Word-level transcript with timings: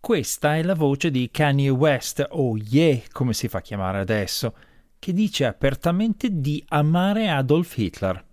Questa 0.00 0.56
è 0.56 0.62
la 0.62 0.74
voce 0.74 1.10
di 1.10 1.28
Kanye 1.30 1.68
West, 1.68 2.26
o 2.30 2.56
Yeah, 2.56 3.00
come 3.12 3.34
si 3.34 3.46
fa 3.46 3.58
a 3.58 3.60
chiamare 3.60 3.98
adesso, 3.98 4.54
che 4.98 5.12
dice 5.12 5.44
apertamente 5.44 6.40
di 6.40 6.64
amare 6.68 7.28
Adolf 7.28 7.76
Hitler. 7.76 8.24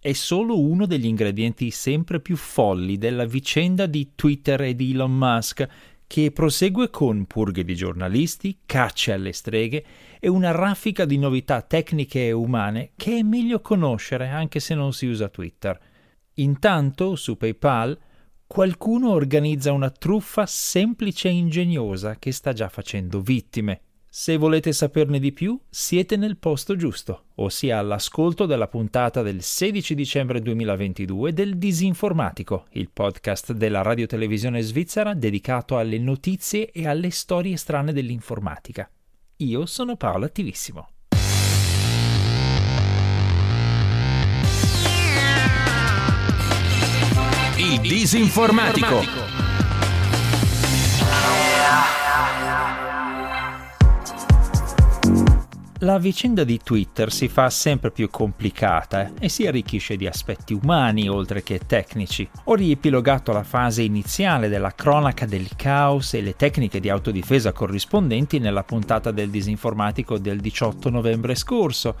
È 0.00 0.12
solo 0.12 0.58
uno 0.58 0.86
degli 0.86 1.06
ingredienti 1.06 1.70
sempre 1.70 2.18
più 2.18 2.34
folli 2.34 2.98
della 2.98 3.26
vicenda 3.26 3.86
di 3.86 4.12
Twitter 4.16 4.62
e 4.62 4.74
di 4.74 4.90
Elon 4.90 5.16
Musk, 5.16 5.68
che 6.08 6.32
prosegue 6.32 6.90
con 6.90 7.24
purghe 7.26 7.62
di 7.62 7.76
giornalisti, 7.76 8.58
cacce 8.66 9.12
alle 9.12 9.32
streghe 9.32 9.84
e 10.18 10.28
una 10.28 10.50
raffica 10.50 11.04
di 11.04 11.16
novità 11.16 11.62
tecniche 11.62 12.26
e 12.26 12.32
umane 12.32 12.90
che 12.96 13.18
è 13.18 13.22
meglio 13.22 13.60
conoscere 13.60 14.28
anche 14.28 14.58
se 14.58 14.74
non 14.74 14.92
si 14.92 15.06
usa 15.06 15.28
Twitter. 15.28 15.78
Intanto, 16.34 17.14
su 17.14 17.36
PayPal, 17.36 17.96
qualcuno 18.52 19.12
organizza 19.12 19.72
una 19.72 19.88
truffa 19.88 20.44
semplice 20.44 21.28
e 21.28 21.32
ingegnosa 21.32 22.16
che 22.18 22.32
sta 22.32 22.52
già 22.52 22.68
facendo 22.68 23.22
vittime. 23.22 23.80
Se 24.10 24.36
volete 24.36 24.74
saperne 24.74 25.18
di 25.18 25.32
più, 25.32 25.58
siete 25.70 26.18
nel 26.18 26.36
posto 26.36 26.76
giusto, 26.76 27.28
ossia 27.36 27.78
all'ascolto 27.78 28.44
della 28.44 28.68
puntata 28.68 29.22
del 29.22 29.40
16 29.40 29.94
dicembre 29.94 30.42
2022 30.42 31.32
del 31.32 31.56
Disinformatico, 31.56 32.66
il 32.72 32.90
podcast 32.92 33.54
della 33.54 33.80
radiotelevisione 33.80 34.60
svizzera 34.60 35.14
dedicato 35.14 35.78
alle 35.78 35.96
notizie 35.96 36.70
e 36.72 36.86
alle 36.86 37.08
storie 37.08 37.56
strane 37.56 37.94
dell'informatica. 37.94 38.86
Io 39.36 39.64
sono 39.64 39.96
Paolo 39.96 40.26
Attivissimo. 40.26 40.88
Disinformatico. 47.82 49.00
La 55.80 55.98
vicenda 55.98 56.44
di 56.44 56.60
Twitter 56.62 57.12
si 57.12 57.26
fa 57.26 57.50
sempre 57.50 57.90
più 57.90 58.08
complicata 58.08 59.10
e 59.18 59.28
si 59.28 59.48
arricchisce 59.48 59.96
di 59.96 60.06
aspetti 60.06 60.52
umani 60.54 61.08
oltre 61.08 61.42
che 61.42 61.60
tecnici. 61.66 62.28
Ho 62.44 62.54
riepilogato 62.54 63.32
la 63.32 63.42
fase 63.42 63.82
iniziale 63.82 64.48
della 64.48 64.74
cronaca 64.76 65.26
del 65.26 65.48
caos 65.56 66.14
e 66.14 66.22
le 66.22 66.36
tecniche 66.36 66.78
di 66.78 66.88
autodifesa 66.88 67.50
corrispondenti 67.50 68.38
nella 68.38 68.62
puntata 68.62 69.10
del 69.10 69.28
disinformatico 69.28 70.18
del 70.18 70.38
18 70.38 70.88
novembre 70.88 71.34
scorso 71.34 71.96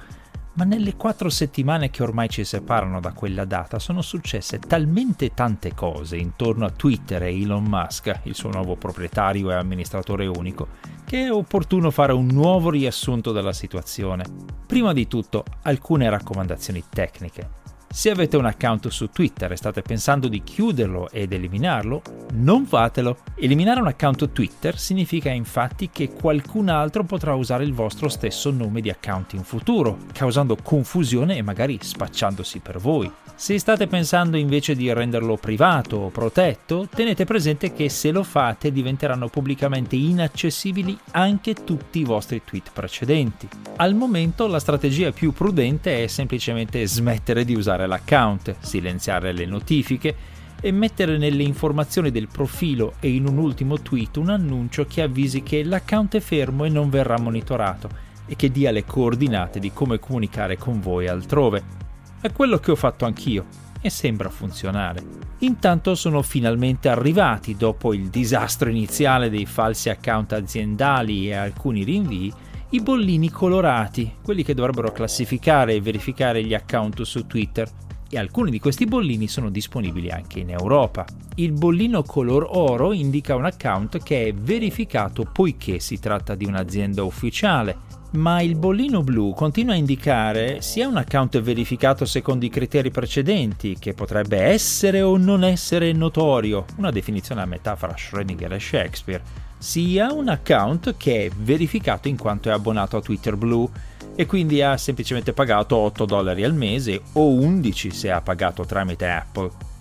ma 0.54 0.64
nelle 0.64 0.96
quattro 0.96 1.30
settimane 1.30 1.90
che 1.90 2.02
ormai 2.02 2.28
ci 2.28 2.44
separano 2.44 3.00
da 3.00 3.12
quella 3.12 3.44
data 3.44 3.78
sono 3.78 4.02
successe 4.02 4.58
talmente 4.58 5.32
tante 5.32 5.74
cose 5.74 6.16
intorno 6.16 6.66
a 6.66 6.70
Twitter 6.70 7.22
e 7.22 7.40
Elon 7.40 7.64
Musk, 7.64 8.20
il 8.24 8.34
suo 8.34 8.50
nuovo 8.50 8.76
proprietario 8.76 9.50
e 9.50 9.54
amministratore 9.54 10.26
unico, 10.26 10.68
che 11.04 11.24
è 11.24 11.32
opportuno 11.32 11.90
fare 11.90 12.12
un 12.12 12.26
nuovo 12.26 12.70
riassunto 12.70 13.32
della 13.32 13.52
situazione. 13.52 14.24
Prima 14.66 14.92
di 14.92 15.06
tutto, 15.06 15.44
alcune 15.62 16.10
raccomandazioni 16.10 16.84
tecniche. 16.88 17.61
Se 17.92 18.08
avete 18.08 18.38
un 18.38 18.46
account 18.46 18.88
su 18.88 19.10
Twitter 19.10 19.52
e 19.52 19.56
state 19.56 19.82
pensando 19.82 20.26
di 20.26 20.42
chiuderlo 20.42 21.10
ed 21.10 21.30
eliminarlo, 21.34 22.00
non 22.32 22.64
fatelo. 22.64 23.18
Eliminare 23.34 23.80
un 23.80 23.86
account 23.86 24.32
Twitter 24.32 24.78
significa 24.78 25.28
infatti 25.28 25.90
che 25.90 26.10
qualcun 26.10 26.70
altro 26.70 27.04
potrà 27.04 27.34
usare 27.34 27.64
il 27.64 27.74
vostro 27.74 28.08
stesso 28.08 28.50
nome 28.50 28.80
di 28.80 28.88
account 28.88 29.34
in 29.34 29.44
futuro, 29.44 29.98
causando 30.10 30.56
confusione 30.56 31.36
e 31.36 31.42
magari 31.42 31.78
spacciandosi 31.82 32.60
per 32.60 32.78
voi. 32.78 33.12
Se 33.42 33.58
state 33.58 33.88
pensando 33.88 34.36
invece 34.36 34.76
di 34.76 34.92
renderlo 34.92 35.34
privato 35.34 35.96
o 35.96 36.10
protetto, 36.10 36.86
tenete 36.88 37.24
presente 37.24 37.72
che 37.72 37.88
se 37.88 38.12
lo 38.12 38.22
fate 38.22 38.70
diventeranno 38.70 39.26
pubblicamente 39.26 39.96
inaccessibili 39.96 40.96
anche 41.10 41.54
tutti 41.54 41.98
i 41.98 42.04
vostri 42.04 42.42
tweet 42.44 42.70
precedenti. 42.72 43.48
Al 43.78 43.96
momento 43.96 44.46
la 44.46 44.60
strategia 44.60 45.10
più 45.10 45.32
prudente 45.32 46.04
è 46.04 46.06
semplicemente 46.06 46.86
smettere 46.86 47.44
di 47.44 47.56
usare 47.56 47.88
l'account, 47.88 48.54
silenziare 48.60 49.32
le 49.32 49.46
notifiche 49.46 50.14
e 50.60 50.70
mettere 50.70 51.18
nelle 51.18 51.42
informazioni 51.42 52.12
del 52.12 52.28
profilo 52.28 52.92
e 53.00 53.08
in 53.08 53.26
un 53.26 53.38
ultimo 53.38 53.80
tweet 53.80 54.18
un 54.18 54.28
annuncio 54.28 54.86
che 54.86 55.02
avvisi 55.02 55.42
che 55.42 55.64
l'account 55.64 56.14
è 56.14 56.20
fermo 56.20 56.64
e 56.64 56.68
non 56.68 56.90
verrà 56.90 57.18
monitorato 57.18 57.88
e 58.24 58.36
che 58.36 58.52
dia 58.52 58.70
le 58.70 58.84
coordinate 58.84 59.58
di 59.58 59.72
come 59.72 59.98
comunicare 59.98 60.56
con 60.56 60.78
voi 60.80 61.08
altrove. 61.08 61.90
È 62.22 62.30
quello 62.30 62.58
che 62.58 62.70
ho 62.70 62.76
fatto 62.76 63.04
anch'io 63.04 63.46
e 63.80 63.90
sembra 63.90 64.30
funzionare. 64.30 65.02
Intanto 65.38 65.96
sono 65.96 66.22
finalmente 66.22 66.88
arrivati, 66.88 67.56
dopo 67.56 67.92
il 67.92 68.10
disastro 68.10 68.70
iniziale 68.70 69.28
dei 69.28 69.44
falsi 69.44 69.88
account 69.88 70.32
aziendali 70.32 71.26
e 71.26 71.34
alcuni 71.34 71.82
rinvii, 71.82 72.32
i 72.70 72.80
bollini 72.80 73.28
colorati, 73.28 74.18
quelli 74.22 74.44
che 74.44 74.54
dovrebbero 74.54 74.92
classificare 74.92 75.74
e 75.74 75.80
verificare 75.80 76.44
gli 76.44 76.54
account 76.54 77.02
su 77.02 77.26
Twitter. 77.26 77.68
E 78.08 78.16
alcuni 78.16 78.52
di 78.52 78.60
questi 78.60 78.84
bollini 78.84 79.26
sono 79.26 79.50
disponibili 79.50 80.08
anche 80.08 80.38
in 80.38 80.50
Europa. 80.50 81.04
Il 81.34 81.50
bollino 81.50 82.04
color 82.04 82.46
oro 82.52 82.92
indica 82.92 83.34
un 83.34 83.46
account 83.46 84.00
che 84.00 84.26
è 84.26 84.32
verificato 84.32 85.24
poiché 85.24 85.80
si 85.80 85.98
tratta 85.98 86.36
di 86.36 86.44
un'azienda 86.44 87.02
ufficiale 87.02 87.76
ma 88.12 88.40
il 88.42 88.56
bollino 88.56 89.02
blu 89.02 89.32
continua 89.34 89.74
a 89.74 89.76
indicare 89.76 90.60
sia 90.60 90.88
un 90.88 90.96
account 90.96 91.40
verificato 91.40 92.04
secondo 92.04 92.44
i 92.44 92.50
criteri 92.50 92.90
precedenti, 92.90 93.76
che 93.78 93.94
potrebbe 93.94 94.38
essere 94.38 95.02
o 95.02 95.16
non 95.16 95.44
essere 95.44 95.92
notorio, 95.92 96.64
una 96.76 96.90
definizione 96.90 97.42
a 97.42 97.46
metà 97.46 97.76
fra 97.76 97.94
Schrödinger 97.96 98.52
e 98.52 98.60
Shakespeare, 98.60 99.22
sia 99.58 100.12
un 100.12 100.28
account 100.28 100.96
che 100.96 101.26
è 101.26 101.30
verificato 101.34 102.08
in 102.08 102.18
quanto 102.18 102.48
è 102.48 102.52
abbonato 102.52 102.96
a 102.96 103.02
Twitter 103.02 103.36
Blue 103.36 103.68
e 104.14 104.26
quindi 104.26 104.60
ha 104.60 104.76
semplicemente 104.76 105.32
pagato 105.32 105.76
8 105.76 106.04
dollari 106.04 106.44
al 106.44 106.54
mese 106.54 107.00
o 107.12 107.28
11 107.28 107.90
se 107.90 108.10
ha 108.10 108.20
pagato 108.20 108.64
tramite 108.64 109.08
Apple. 109.08 109.71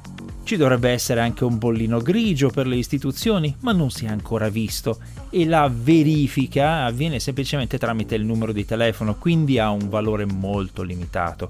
Ci 0.43 0.57
dovrebbe 0.57 0.89
essere 0.89 1.21
anche 1.21 1.45
un 1.45 1.57
bollino 1.57 1.99
grigio 1.99 2.49
per 2.49 2.67
le 2.67 2.75
istituzioni, 2.75 3.55
ma 3.61 3.71
non 3.71 3.89
si 3.89 4.05
è 4.05 4.09
ancora 4.09 4.49
visto 4.49 4.99
e 5.29 5.45
la 5.45 5.71
verifica 5.73 6.83
avviene 6.83 7.19
semplicemente 7.19 7.77
tramite 7.77 8.15
il 8.15 8.25
numero 8.25 8.51
di 8.51 8.65
telefono, 8.65 9.15
quindi 9.15 9.59
ha 9.59 9.69
un 9.69 9.87
valore 9.87 10.25
molto 10.25 10.81
limitato. 10.81 11.49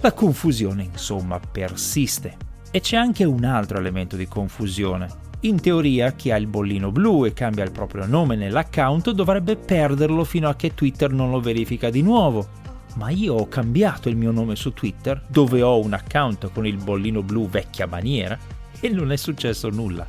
La 0.00 0.12
confusione, 0.12 0.84
insomma, 0.84 1.38
persiste. 1.40 2.36
E 2.70 2.80
c'è 2.80 2.96
anche 2.96 3.24
un 3.24 3.44
altro 3.44 3.78
elemento 3.78 4.16
di 4.16 4.26
confusione. 4.26 5.26
In 5.40 5.60
teoria 5.60 6.12
chi 6.12 6.30
ha 6.30 6.36
il 6.36 6.46
bollino 6.46 6.90
blu 6.90 7.24
e 7.24 7.32
cambia 7.32 7.64
il 7.64 7.70
proprio 7.70 8.06
nome 8.06 8.34
nell'account 8.34 9.10
dovrebbe 9.10 9.56
perderlo 9.56 10.24
fino 10.24 10.48
a 10.48 10.56
che 10.56 10.74
Twitter 10.74 11.12
non 11.12 11.30
lo 11.30 11.40
verifica 11.40 11.90
di 11.90 12.02
nuovo 12.02 12.66
ma 12.98 13.10
io 13.10 13.34
ho 13.34 13.48
cambiato 13.48 14.08
il 14.08 14.16
mio 14.16 14.32
nome 14.32 14.56
su 14.56 14.74
Twitter, 14.74 15.22
dove 15.28 15.62
ho 15.62 15.78
un 15.78 15.92
account 15.92 16.50
con 16.52 16.66
il 16.66 16.76
bollino 16.76 17.22
blu 17.22 17.48
vecchia 17.48 17.86
maniera, 17.86 18.36
e 18.80 18.88
non 18.88 19.12
è 19.12 19.16
successo 19.16 19.70
nulla. 19.70 20.06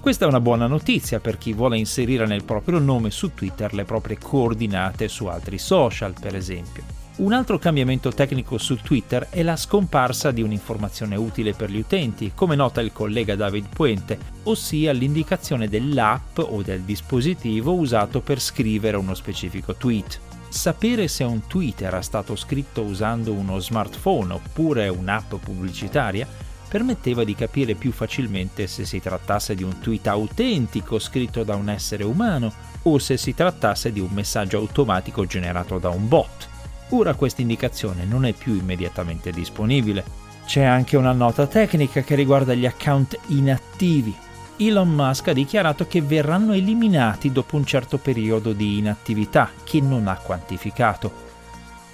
Questa 0.00 0.24
è 0.24 0.28
una 0.28 0.40
buona 0.40 0.66
notizia 0.66 1.20
per 1.20 1.38
chi 1.38 1.52
vuole 1.52 1.78
inserire 1.78 2.26
nel 2.26 2.42
proprio 2.42 2.80
nome 2.80 3.10
su 3.10 3.32
Twitter 3.32 3.72
le 3.74 3.84
proprie 3.84 4.18
coordinate 4.18 5.06
su 5.06 5.26
altri 5.26 5.58
social, 5.58 6.14
per 6.18 6.34
esempio. 6.34 6.82
Un 7.16 7.32
altro 7.32 7.58
cambiamento 7.58 8.10
tecnico 8.10 8.58
su 8.58 8.76
Twitter 8.76 9.28
è 9.30 9.42
la 9.42 9.56
scomparsa 9.56 10.30
di 10.30 10.42
un'informazione 10.42 11.16
utile 11.16 11.52
per 11.52 11.70
gli 11.70 11.78
utenti, 11.78 12.32
come 12.34 12.56
nota 12.56 12.80
il 12.80 12.92
collega 12.92 13.36
David 13.36 13.66
Puente, 13.68 14.18
ossia 14.44 14.92
l'indicazione 14.92 15.68
dell'app 15.68 16.38
o 16.38 16.62
del 16.62 16.80
dispositivo 16.80 17.74
usato 17.74 18.20
per 18.20 18.40
scrivere 18.40 18.96
uno 18.96 19.14
specifico 19.14 19.74
tweet. 19.74 20.29
Sapere 20.50 21.06
se 21.06 21.22
un 21.22 21.46
tweet 21.46 21.82
era 21.82 22.02
stato 22.02 22.34
scritto 22.34 22.82
usando 22.82 23.32
uno 23.32 23.60
smartphone 23.60 24.32
oppure 24.32 24.88
un'app 24.88 25.34
pubblicitaria 25.36 26.26
permetteva 26.68 27.22
di 27.22 27.36
capire 27.36 27.74
più 27.74 27.92
facilmente 27.92 28.66
se 28.66 28.84
si 28.84 29.00
trattasse 29.00 29.54
di 29.54 29.62
un 29.62 29.78
tweet 29.78 30.08
autentico 30.08 30.98
scritto 30.98 31.44
da 31.44 31.54
un 31.54 31.68
essere 31.68 32.02
umano 32.02 32.52
o 32.82 32.98
se 32.98 33.16
si 33.16 33.32
trattasse 33.32 33.92
di 33.92 34.00
un 34.00 34.10
messaggio 34.10 34.58
automatico 34.58 35.24
generato 35.24 35.78
da 35.78 35.88
un 35.88 36.08
bot. 36.08 36.48
Ora 36.90 37.14
questa 37.14 37.42
indicazione 37.42 38.04
non 38.04 38.24
è 38.24 38.32
più 38.32 38.54
immediatamente 38.54 39.30
disponibile. 39.30 40.04
C'è 40.46 40.64
anche 40.64 40.96
una 40.96 41.12
nota 41.12 41.46
tecnica 41.46 42.02
che 42.02 42.16
riguarda 42.16 42.54
gli 42.54 42.66
account 42.66 43.16
inattivi, 43.28 44.14
Elon 44.62 44.90
Musk 44.90 45.28
ha 45.28 45.32
dichiarato 45.32 45.86
che 45.86 46.02
verranno 46.02 46.52
eliminati 46.52 47.32
dopo 47.32 47.56
un 47.56 47.64
certo 47.64 47.96
periodo 47.96 48.52
di 48.52 48.76
inattività 48.76 49.50
che 49.64 49.80
non 49.80 50.06
ha 50.06 50.16
quantificato. 50.16 51.28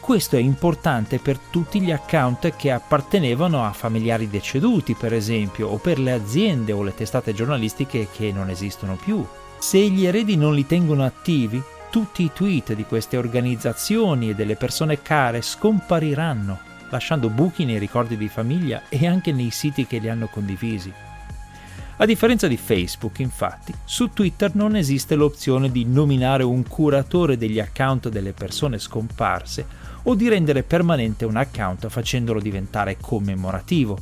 Questo 0.00 0.34
è 0.34 0.40
importante 0.40 1.20
per 1.20 1.38
tutti 1.38 1.80
gli 1.80 1.92
account 1.92 2.56
che 2.56 2.72
appartenevano 2.72 3.64
a 3.64 3.72
familiari 3.72 4.28
deceduti, 4.28 4.94
per 4.94 5.12
esempio, 5.12 5.68
o 5.68 5.76
per 5.76 6.00
le 6.00 6.10
aziende 6.10 6.72
o 6.72 6.82
le 6.82 6.92
testate 6.92 7.32
giornalistiche 7.32 8.08
che 8.12 8.32
non 8.32 8.50
esistono 8.50 8.96
più. 8.96 9.24
Se 9.58 9.78
gli 9.78 10.04
eredi 10.04 10.36
non 10.36 10.52
li 10.52 10.66
tengono 10.66 11.04
attivi, 11.04 11.62
tutti 11.88 12.24
i 12.24 12.32
tweet 12.34 12.72
di 12.72 12.84
queste 12.84 13.16
organizzazioni 13.16 14.30
e 14.30 14.34
delle 14.34 14.56
persone 14.56 15.02
care 15.02 15.40
scompariranno, 15.40 16.58
lasciando 16.90 17.30
buchi 17.30 17.64
nei 17.64 17.78
ricordi 17.78 18.16
di 18.16 18.28
famiglia 18.28 18.82
e 18.88 19.06
anche 19.06 19.30
nei 19.30 19.50
siti 19.50 19.86
che 19.86 19.98
li 19.98 20.08
hanno 20.08 20.26
condivisi. 20.26 21.05
A 21.98 22.04
differenza 22.04 22.46
di 22.46 22.58
Facebook, 22.58 23.20
infatti, 23.20 23.72
su 23.87 24.10
Twitter 24.10 24.54
non 24.54 24.76
esiste 24.76 25.14
l'opzione 25.14 25.72
di 25.72 25.87
nominare 25.87 26.43
un 26.43 26.62
curatore 26.69 27.38
degli 27.38 27.58
account 27.58 28.10
delle 28.10 28.34
persone 28.34 28.78
scomparse 28.78 29.66
o 30.02 30.14
di 30.14 30.28
rendere 30.28 30.62
permanente 30.62 31.25
un 31.25 31.37
account 31.37 31.88
facendolo 31.88 32.38
diventare 32.38 32.98
commemorativo. 33.00 33.98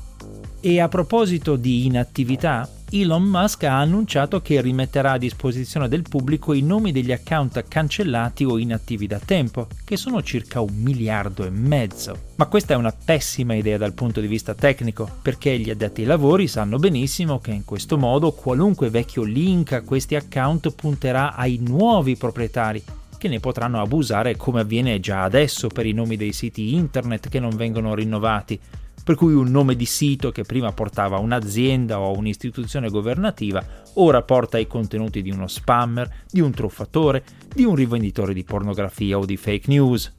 E 0.58 0.81
a 0.81 0.88
proposito 0.88 1.55
di 1.55 1.87
inattività, 1.87 2.69
Elon 2.96 3.25
Musk 3.25 3.64
ha 3.64 3.81
annunciato 3.81 4.41
che 4.41 4.61
rimetterà 4.61 5.12
a 5.12 5.19
disposizione 5.19 5.88
del 5.88 6.05
pubblico 6.08 6.52
i 6.52 6.62
nomi 6.62 6.93
degli 6.93 7.11
account 7.11 7.64
cancellati 7.67 8.44
o 8.44 8.56
inattivi 8.56 9.08
da 9.08 9.19
tempo, 9.19 9.67
che 9.85 9.96
sono 9.96 10.23
circa 10.23 10.61
un 10.61 10.76
miliardo 10.76 11.44
e 11.44 11.50
mezzo. 11.50 12.17
Ma 12.37 12.46
questa 12.46 12.75
è 12.75 12.76
una 12.76 12.93
pessima 12.93 13.55
idea 13.55 13.79
dal 13.79 13.94
punto 13.94 14.20
di 14.20 14.29
vista 14.29 14.55
tecnico, 14.55 15.11
perché 15.23 15.58
gli 15.58 15.70
addetti 15.70 16.02
ai 16.02 16.06
lavori 16.06 16.46
sanno 16.46 16.79
benissimo 16.79 17.41
che 17.41 17.50
in 17.50 17.64
questo 17.64 17.99
modo 17.99 18.31
qualunque 18.31 18.91
vecchio 18.91 19.25
link 19.25 19.73
a 19.73 19.82
questi 19.82 20.14
account 20.14 20.73
punterà 20.73 21.35
ai 21.35 21.58
nuovi 21.61 22.14
proprietari, 22.17 22.81
che 23.19 23.26
ne 23.26 23.40
potranno 23.40 23.81
abusare 23.81 24.37
come 24.37 24.61
avviene 24.61 25.00
già 25.00 25.25
adesso 25.25 25.67
per 25.67 25.85
i 25.85 25.93
nomi 25.93 26.17
dei 26.17 26.32
siti 26.32 26.76
internet 26.76 27.29
che 27.29 27.40
non 27.40 27.56
vengono 27.56 27.93
rinnovati, 27.93 28.61
per 29.04 29.16
cui 29.16 29.34
un 29.34 29.50
nome 29.50 29.76
di 29.76 29.84
sito 29.84 30.32
che 30.32 30.44
prima 30.44 30.72
portava 30.72 31.18
un'azienda 31.18 32.00
o 32.00 32.16
un'istituzione 32.16 32.88
governativa 32.88 33.62
ora 33.94 34.22
porta 34.22 34.58
i 34.58 34.66
contenuti 34.66 35.20
di 35.20 35.30
uno 35.30 35.46
spammer, 35.46 36.24
di 36.30 36.40
un 36.40 36.50
truffatore, 36.50 37.22
di 37.54 37.64
un 37.64 37.74
rivenditore 37.74 38.32
di 38.32 38.42
pornografia 38.42 39.18
o 39.18 39.26
di 39.26 39.36
fake 39.36 39.68
news. 39.68 40.12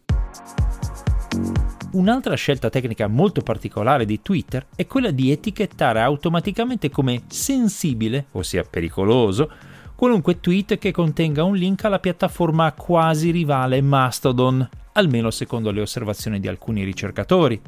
Un'altra 1.93 2.35
scelta 2.35 2.69
tecnica 2.69 3.07
molto 3.07 3.41
particolare 3.41 4.05
di 4.05 4.21
Twitter 4.21 4.67
è 4.75 4.85
quella 4.85 5.11
di 5.11 5.31
etichettare 5.31 6.01
automaticamente 6.01 6.89
come 6.89 7.23
sensibile, 7.27 8.27
ossia 8.33 8.63
pericoloso, 8.63 9.49
qualunque 9.95 10.41
tweet 10.41 10.77
che 10.77 10.91
contenga 10.91 11.43
un 11.43 11.55
link 11.55 11.85
alla 11.85 11.99
piattaforma 11.99 12.71
quasi 12.73 13.31
rivale 13.31 13.81
Mastodon, 13.81 14.69
almeno 14.93 15.31
secondo 15.31 15.71
le 15.71 15.81
osservazioni 15.81 16.39
di 16.39 16.47
alcuni 16.47 16.83
ricercatori. 16.83 17.59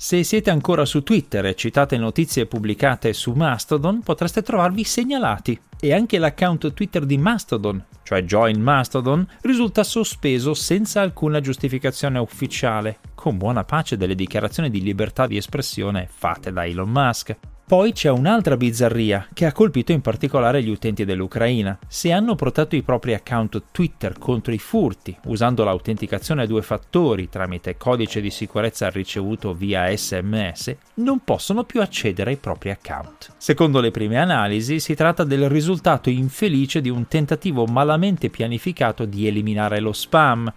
Se 0.00 0.22
siete 0.22 0.50
ancora 0.50 0.84
su 0.84 1.02
Twitter 1.02 1.44
e 1.44 1.56
citate 1.56 1.98
notizie 1.98 2.46
pubblicate 2.46 3.12
su 3.12 3.32
Mastodon, 3.32 4.00
potreste 4.00 4.42
trovarvi 4.42 4.84
segnalati. 4.84 5.60
E 5.80 5.92
anche 5.92 6.18
l'account 6.18 6.72
Twitter 6.72 7.04
di 7.04 7.18
Mastodon, 7.18 7.84
cioè 8.04 8.22
Join 8.22 8.60
Mastodon, 8.60 9.26
risulta 9.40 9.82
sospeso 9.82 10.54
senza 10.54 11.00
alcuna 11.00 11.40
giustificazione 11.40 12.20
ufficiale, 12.20 13.00
con 13.16 13.38
buona 13.38 13.64
pace 13.64 13.96
delle 13.96 14.14
dichiarazioni 14.14 14.70
di 14.70 14.82
libertà 14.82 15.26
di 15.26 15.36
espressione 15.36 16.08
fatte 16.08 16.52
da 16.52 16.64
Elon 16.64 16.90
Musk. 16.90 17.36
Poi 17.68 17.92
c'è 17.92 18.08
un'altra 18.08 18.56
bizzarria 18.56 19.28
che 19.34 19.44
ha 19.44 19.52
colpito 19.52 19.92
in 19.92 20.00
particolare 20.00 20.62
gli 20.62 20.70
utenti 20.70 21.04
dell'Ucraina. 21.04 21.78
Se 21.86 22.10
hanno 22.10 22.34
protetto 22.34 22.76
i 22.76 22.82
propri 22.82 23.12
account 23.12 23.64
Twitter 23.70 24.18
contro 24.18 24.54
i 24.54 24.58
furti 24.58 25.14
usando 25.26 25.64
l'autenticazione 25.64 26.44
a 26.44 26.46
due 26.46 26.62
fattori 26.62 27.28
tramite 27.28 27.76
codice 27.76 28.22
di 28.22 28.30
sicurezza 28.30 28.88
ricevuto 28.88 29.52
via 29.52 29.94
SMS, 29.94 30.74
non 30.94 31.22
possono 31.22 31.64
più 31.64 31.82
accedere 31.82 32.30
ai 32.30 32.36
propri 32.38 32.70
account. 32.70 33.34
Secondo 33.36 33.80
le 33.80 33.90
prime 33.90 34.16
analisi 34.16 34.80
si 34.80 34.94
tratta 34.94 35.24
del 35.24 35.50
risultato 35.50 36.08
infelice 36.08 36.80
di 36.80 36.88
un 36.88 37.06
tentativo 37.06 37.66
malamente 37.66 38.30
pianificato 38.30 39.04
di 39.04 39.26
eliminare 39.26 39.78
lo 39.80 39.92
spam. 39.92 40.50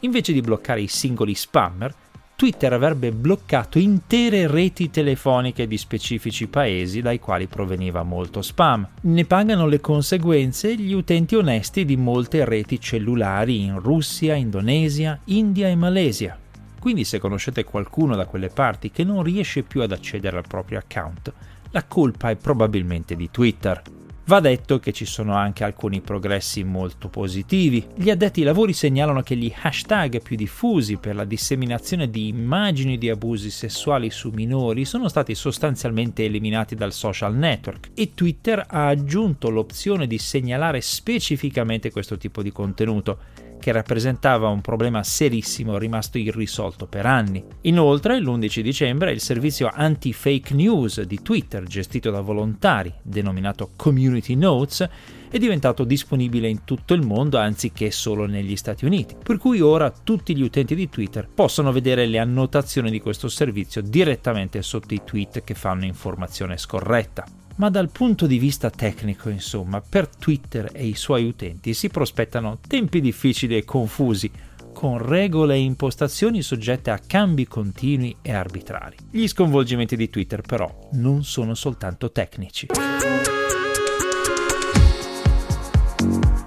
Invece 0.00 0.32
di 0.32 0.40
bloccare 0.40 0.82
i 0.82 0.86
singoli 0.86 1.34
spammer, 1.34 1.92
Twitter 2.36 2.72
avrebbe 2.72 3.12
bloccato 3.12 3.78
intere 3.78 4.48
reti 4.48 4.90
telefoniche 4.90 5.68
di 5.68 5.78
specifici 5.78 6.48
paesi 6.48 7.00
dai 7.00 7.20
quali 7.20 7.46
proveniva 7.46 8.02
molto 8.02 8.42
spam. 8.42 8.88
Ne 9.02 9.24
pagano 9.24 9.68
le 9.68 9.80
conseguenze 9.80 10.74
gli 10.74 10.92
utenti 10.92 11.36
onesti 11.36 11.84
di 11.84 11.96
molte 11.96 12.44
reti 12.44 12.80
cellulari 12.80 13.62
in 13.62 13.78
Russia, 13.78 14.34
Indonesia, 14.34 15.20
India 15.26 15.68
e 15.68 15.76
Malesia. 15.76 16.36
Quindi 16.80 17.04
se 17.04 17.20
conoscete 17.20 17.62
qualcuno 17.62 18.16
da 18.16 18.26
quelle 18.26 18.48
parti 18.48 18.90
che 18.90 19.04
non 19.04 19.22
riesce 19.22 19.62
più 19.62 19.82
ad 19.82 19.92
accedere 19.92 20.36
al 20.36 20.48
proprio 20.48 20.78
account, 20.78 21.32
la 21.70 21.84
colpa 21.84 22.30
è 22.30 22.36
probabilmente 22.36 23.14
di 23.14 23.30
Twitter. 23.30 23.80
Va 24.26 24.40
detto 24.40 24.78
che 24.78 24.92
ci 24.92 25.04
sono 25.04 25.34
anche 25.34 25.64
alcuni 25.64 26.00
progressi 26.00 26.64
molto 26.64 27.08
positivi. 27.08 27.86
Gli 27.94 28.08
addetti 28.08 28.40
ai 28.40 28.46
lavori 28.46 28.72
segnalano 28.72 29.20
che 29.20 29.36
gli 29.36 29.52
hashtag 29.54 30.22
più 30.22 30.34
diffusi 30.34 30.96
per 30.96 31.14
la 31.14 31.26
disseminazione 31.26 32.08
di 32.08 32.28
immagini 32.28 32.96
di 32.96 33.10
abusi 33.10 33.50
sessuali 33.50 34.08
su 34.08 34.30
minori 34.30 34.86
sono 34.86 35.08
stati 35.08 35.34
sostanzialmente 35.34 36.24
eliminati 36.24 36.74
dal 36.74 36.94
social 36.94 37.36
network 37.36 37.90
e 37.92 38.12
Twitter 38.14 38.64
ha 38.66 38.86
aggiunto 38.86 39.50
l'opzione 39.50 40.06
di 40.06 40.16
segnalare 40.16 40.80
specificamente 40.80 41.90
questo 41.90 42.16
tipo 42.16 42.40
di 42.40 42.50
contenuto 42.50 43.18
che 43.64 43.72
rappresentava 43.72 44.48
un 44.48 44.60
problema 44.60 45.02
serissimo 45.02 45.78
rimasto 45.78 46.18
irrisolto 46.18 46.84
per 46.86 47.06
anni. 47.06 47.42
Inoltre, 47.62 48.20
l'11 48.20 48.60
dicembre, 48.60 49.10
il 49.10 49.22
servizio 49.22 49.70
anti-fake 49.72 50.52
news 50.52 51.00
di 51.00 51.22
Twitter, 51.22 51.62
gestito 51.62 52.10
da 52.10 52.20
volontari, 52.20 52.92
denominato 53.00 53.70
Community 53.74 54.34
Notes, 54.34 54.86
è 55.30 55.38
diventato 55.38 55.84
disponibile 55.84 56.46
in 56.46 56.64
tutto 56.64 56.92
il 56.92 57.06
mondo 57.06 57.38
anziché 57.38 57.90
solo 57.90 58.26
negli 58.26 58.54
Stati 58.54 58.84
Uniti, 58.84 59.16
per 59.22 59.38
cui 59.38 59.62
ora 59.62 59.90
tutti 59.90 60.36
gli 60.36 60.42
utenti 60.42 60.74
di 60.74 60.90
Twitter 60.90 61.26
possono 61.26 61.72
vedere 61.72 62.04
le 62.04 62.18
annotazioni 62.18 62.90
di 62.90 63.00
questo 63.00 63.28
servizio 63.28 63.80
direttamente 63.80 64.60
sotto 64.60 64.92
i 64.92 65.00
tweet 65.02 65.42
che 65.42 65.54
fanno 65.54 65.86
informazione 65.86 66.58
scorretta 66.58 67.24
ma 67.56 67.70
dal 67.70 67.90
punto 67.90 68.26
di 68.26 68.38
vista 68.38 68.70
tecnico, 68.70 69.28
insomma, 69.28 69.80
per 69.80 70.08
Twitter 70.08 70.70
e 70.72 70.86
i 70.86 70.94
suoi 70.94 71.26
utenti 71.26 71.74
si 71.74 71.88
prospettano 71.88 72.58
tempi 72.66 73.00
difficili 73.00 73.56
e 73.56 73.64
confusi, 73.64 74.30
con 74.72 74.98
regole 74.98 75.54
e 75.54 75.60
impostazioni 75.60 76.42
soggette 76.42 76.90
a 76.90 76.98
cambi 76.98 77.46
continui 77.46 78.16
e 78.22 78.32
arbitrari. 78.32 78.96
Gli 79.10 79.26
sconvolgimenti 79.28 79.96
di 79.96 80.10
Twitter 80.10 80.40
però 80.40 80.88
non 80.92 81.24
sono 81.24 81.54
soltanto 81.54 82.10
tecnici. 82.10 82.66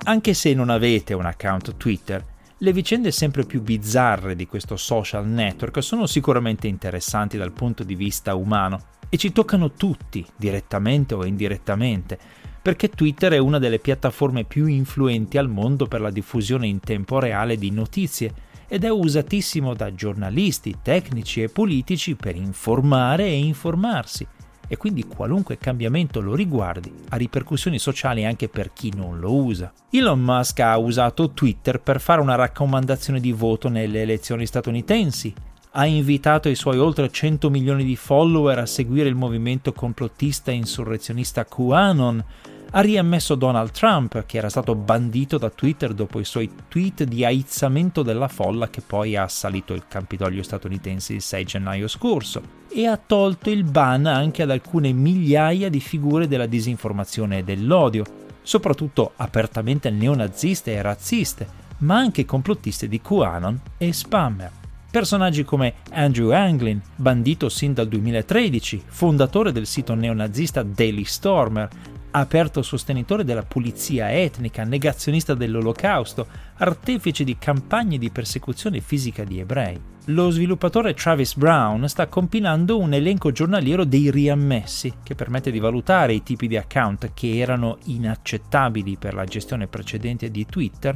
Anche 0.03 0.33
se 0.33 0.53
non 0.53 0.69
avete 0.69 1.13
un 1.13 1.25
account 1.25 1.77
Twitter, 1.77 2.23
le 2.59 2.73
vicende 2.73 3.11
sempre 3.11 3.45
più 3.45 3.61
bizzarre 3.61 4.35
di 4.35 4.47
questo 4.47 4.77
social 4.77 5.27
network 5.27 5.81
sono 5.83 6.05
sicuramente 6.05 6.67
interessanti 6.67 7.37
dal 7.37 7.51
punto 7.51 7.83
di 7.83 7.95
vista 7.95 8.35
umano 8.35 8.95
e 9.09 9.17
ci 9.17 9.31
toccano 9.31 9.71
tutti, 9.71 10.25
direttamente 10.35 11.13
o 11.13 11.25
indirettamente, 11.25 12.17
perché 12.61 12.89
Twitter 12.89 13.33
è 13.33 13.37
una 13.37 13.59
delle 13.59 13.79
piattaforme 13.79 14.43
più 14.43 14.65
influenti 14.65 15.37
al 15.37 15.49
mondo 15.49 15.85
per 15.85 16.01
la 16.01 16.11
diffusione 16.11 16.67
in 16.67 16.79
tempo 16.79 17.19
reale 17.19 17.55
di 17.55 17.71
notizie 17.71 18.33
ed 18.67 18.83
è 18.83 18.89
usatissimo 18.89 19.73
da 19.73 19.93
giornalisti, 19.93 20.79
tecnici 20.81 21.41
e 21.41 21.49
politici 21.49 22.15
per 22.15 22.35
informare 22.35 23.25
e 23.25 23.37
informarsi 23.37 24.27
e 24.67 24.75
quindi 24.75 25.05
qualunque 25.05 25.57
cambiamento 25.57 26.19
lo 26.19 26.35
riguardi 26.35 26.91
ha 27.09 27.15
ripercussioni 27.15 27.79
sociali 27.79 28.25
anche 28.25 28.49
per 28.49 28.73
chi 28.73 28.91
non 28.93 29.19
lo 29.19 29.33
usa. 29.33 29.71
Elon 29.89 30.19
Musk 30.19 30.59
ha 30.59 30.77
usato 30.77 31.31
Twitter 31.31 31.79
per 31.79 32.01
fare 32.01 32.19
una 32.19 32.35
raccomandazione 32.35 33.19
di 33.21 33.31
voto 33.31 33.69
nelle 33.69 34.01
elezioni 34.01 34.45
statunitensi 34.45 35.33
ha 35.79 35.85
invitato 35.85 36.49
i 36.49 36.55
suoi 36.55 36.79
oltre 36.79 37.11
100 37.11 37.51
milioni 37.51 37.83
di 37.83 37.95
follower 37.95 38.57
a 38.57 38.65
seguire 38.65 39.09
il 39.09 39.15
movimento 39.15 39.73
complottista 39.73 40.49
e 40.49 40.55
insurrezionista 40.55 41.45
QAnon, 41.45 42.23
ha 42.71 42.81
riammesso 42.81 43.35
Donald 43.35 43.69
Trump, 43.69 44.25
che 44.25 44.37
era 44.39 44.49
stato 44.49 44.73
bandito 44.73 45.37
da 45.37 45.51
Twitter 45.51 45.93
dopo 45.93 46.19
i 46.19 46.25
suoi 46.25 46.49
tweet 46.67 47.03
di 47.03 47.23
aizzamento 47.23 48.01
della 48.01 48.27
folla 48.27 48.71
che 48.71 48.81
poi 48.81 49.15
ha 49.15 49.23
assalito 49.23 49.75
il 49.75 49.83
Campidoglio 49.87 50.41
statunitense 50.41 51.13
il 51.13 51.21
6 51.21 51.43
gennaio 51.45 51.87
scorso, 51.87 52.41
e 52.69 52.87
ha 52.87 52.97
tolto 52.97 53.51
il 53.51 53.63
ban 53.63 54.07
anche 54.07 54.41
ad 54.41 54.49
alcune 54.49 54.91
migliaia 54.91 55.69
di 55.69 55.79
figure 55.79 56.27
della 56.27 56.47
disinformazione 56.47 57.37
e 57.37 57.43
dell'odio, 57.43 58.03
soprattutto 58.41 59.11
apertamente 59.17 59.91
neonaziste 59.91 60.73
e 60.73 60.81
razziste, 60.81 61.47
ma 61.79 61.97
anche 61.97 62.25
complottiste 62.25 62.87
di 62.87 62.99
QAnon 62.99 63.59
e 63.77 63.93
spammer. 63.93 64.65
Personaggi 64.97 65.43
come 65.43 65.75
Andrew 65.91 66.31
Anglin, 66.31 66.81
bandito 66.95 67.49
sin 67.49 67.71
dal 67.71 67.87
2013, 67.87 68.81
fondatore 68.87 69.51
del 69.51 69.67
sito 69.67 69.93
neonazista 69.93 70.63
Daily 70.63 71.03
Stormer, 71.03 71.69
aperto 72.09 72.63
sostenitore 72.63 73.23
della 73.23 73.43
pulizia 73.43 74.11
etnica, 74.11 74.63
negazionista 74.63 75.35
dell'olocausto, 75.35 76.25
artefice 76.55 77.23
di 77.23 77.37
campagne 77.37 77.99
di 77.99 78.09
persecuzione 78.09 78.79
fisica 78.79 79.23
di 79.23 79.39
ebrei. 79.39 79.79
Lo 80.05 80.31
sviluppatore 80.31 80.95
Travis 80.95 81.35
Brown 81.35 81.87
sta 81.87 82.07
compilando 82.07 82.79
un 82.79 82.91
elenco 82.91 83.31
giornaliero 83.31 83.83
dei 83.83 84.09
riammessi 84.09 84.91
che 85.03 85.13
permette 85.13 85.51
di 85.51 85.59
valutare 85.59 86.15
i 86.15 86.23
tipi 86.23 86.47
di 86.47 86.57
account 86.57 87.11
che 87.13 87.37
erano 87.37 87.77
inaccettabili 87.85 88.97
per 88.97 89.13
la 89.13 89.25
gestione 89.25 89.67
precedente 89.67 90.31
di 90.31 90.43
Twitter 90.47 90.95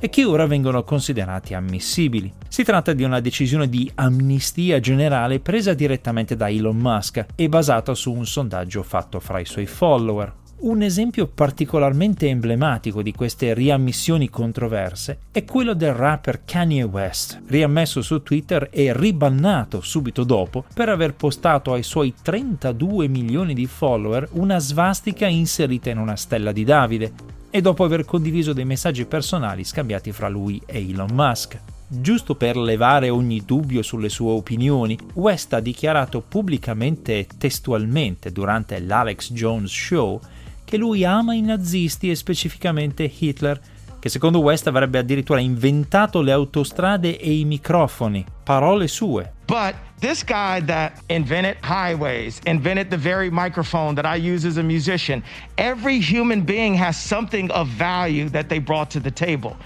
e 0.00 0.08
che 0.08 0.24
ora 0.24 0.46
vengono 0.46 0.84
considerati 0.84 1.54
ammissibili. 1.54 2.32
Si 2.48 2.64
tratta 2.64 2.92
di 2.92 3.02
una 3.02 3.20
decisione 3.20 3.68
di 3.68 3.90
amnistia 3.94 4.80
generale 4.80 5.40
presa 5.40 5.74
direttamente 5.74 6.36
da 6.36 6.48
Elon 6.48 6.76
Musk 6.76 7.26
e 7.34 7.48
basata 7.48 7.94
su 7.94 8.12
un 8.12 8.26
sondaggio 8.26 8.82
fatto 8.82 9.20
fra 9.20 9.40
i 9.40 9.44
suoi 9.44 9.66
follower. 9.66 10.37
Un 10.60 10.82
esempio 10.82 11.28
particolarmente 11.28 12.26
emblematico 12.26 13.00
di 13.00 13.12
queste 13.12 13.54
riammissioni 13.54 14.28
controverse 14.28 15.18
è 15.30 15.44
quello 15.44 15.72
del 15.72 15.92
rapper 15.92 16.42
Kanye 16.44 16.82
West, 16.82 17.42
riammesso 17.46 18.02
su 18.02 18.24
Twitter 18.24 18.68
e 18.72 18.92
ribannato 18.92 19.80
subito 19.80 20.24
dopo 20.24 20.64
per 20.74 20.88
aver 20.88 21.14
postato 21.14 21.72
ai 21.72 21.84
suoi 21.84 22.12
32 22.20 23.06
milioni 23.06 23.54
di 23.54 23.66
follower 23.66 24.30
una 24.32 24.58
svastica 24.58 25.28
inserita 25.28 25.90
in 25.90 25.98
una 25.98 26.16
stella 26.16 26.50
di 26.50 26.64
Davide 26.64 27.12
e 27.50 27.60
dopo 27.60 27.84
aver 27.84 28.04
condiviso 28.04 28.52
dei 28.52 28.64
messaggi 28.64 29.04
personali 29.04 29.62
scambiati 29.62 30.10
fra 30.10 30.28
lui 30.28 30.60
e 30.66 30.90
Elon 30.90 31.10
Musk. 31.12 31.56
Giusto 31.86 32.34
per 32.34 32.56
levare 32.56 33.08
ogni 33.08 33.44
dubbio 33.46 33.80
sulle 33.80 34.10
sue 34.10 34.32
opinioni, 34.32 34.98
West 35.14 35.54
ha 35.54 35.60
dichiarato 35.60 36.20
pubblicamente 36.20 37.20
e 37.20 37.26
testualmente 37.38 38.30
durante 38.30 38.78
l'Alex 38.80 39.32
Jones 39.32 39.70
Show 39.70 40.20
che 40.68 40.76
lui 40.76 41.02
ama 41.02 41.32
i 41.32 41.40
nazisti 41.40 42.10
e 42.10 42.14
specificamente 42.14 43.10
Hitler, 43.18 43.58
che 43.98 44.10
secondo 44.10 44.40
West 44.40 44.66
avrebbe 44.66 44.98
addirittura 44.98 45.40
inventato 45.40 46.20
le 46.20 46.30
autostrade 46.30 47.18
e 47.18 47.38
i 47.38 47.46
microfoni. 47.46 48.22
Parole 48.44 48.86
sue. 48.86 49.32
But 49.46 49.76
this 50.00 50.22
guy 50.22 50.62
that 50.66 51.00
invented 51.06 51.56
highways, 51.62 52.38
invented 52.44 52.90
the 52.90 52.98
very 52.98 53.30
microphone 53.30 53.94
that 53.94 54.04
I 54.04 54.16
use 54.16 54.46
as 54.46 54.58
a 54.58 54.62
musician, 54.62 55.22
every 55.56 56.00
human 56.00 56.44
being 56.44 56.76
has 56.78 56.98
something 56.98 57.50
of 57.52 57.66
value 57.68 58.28
that 58.28 58.48
they 58.50 58.60
brought 58.60 58.90
to 58.90 59.00
the 59.00 59.10
table. 59.10 59.56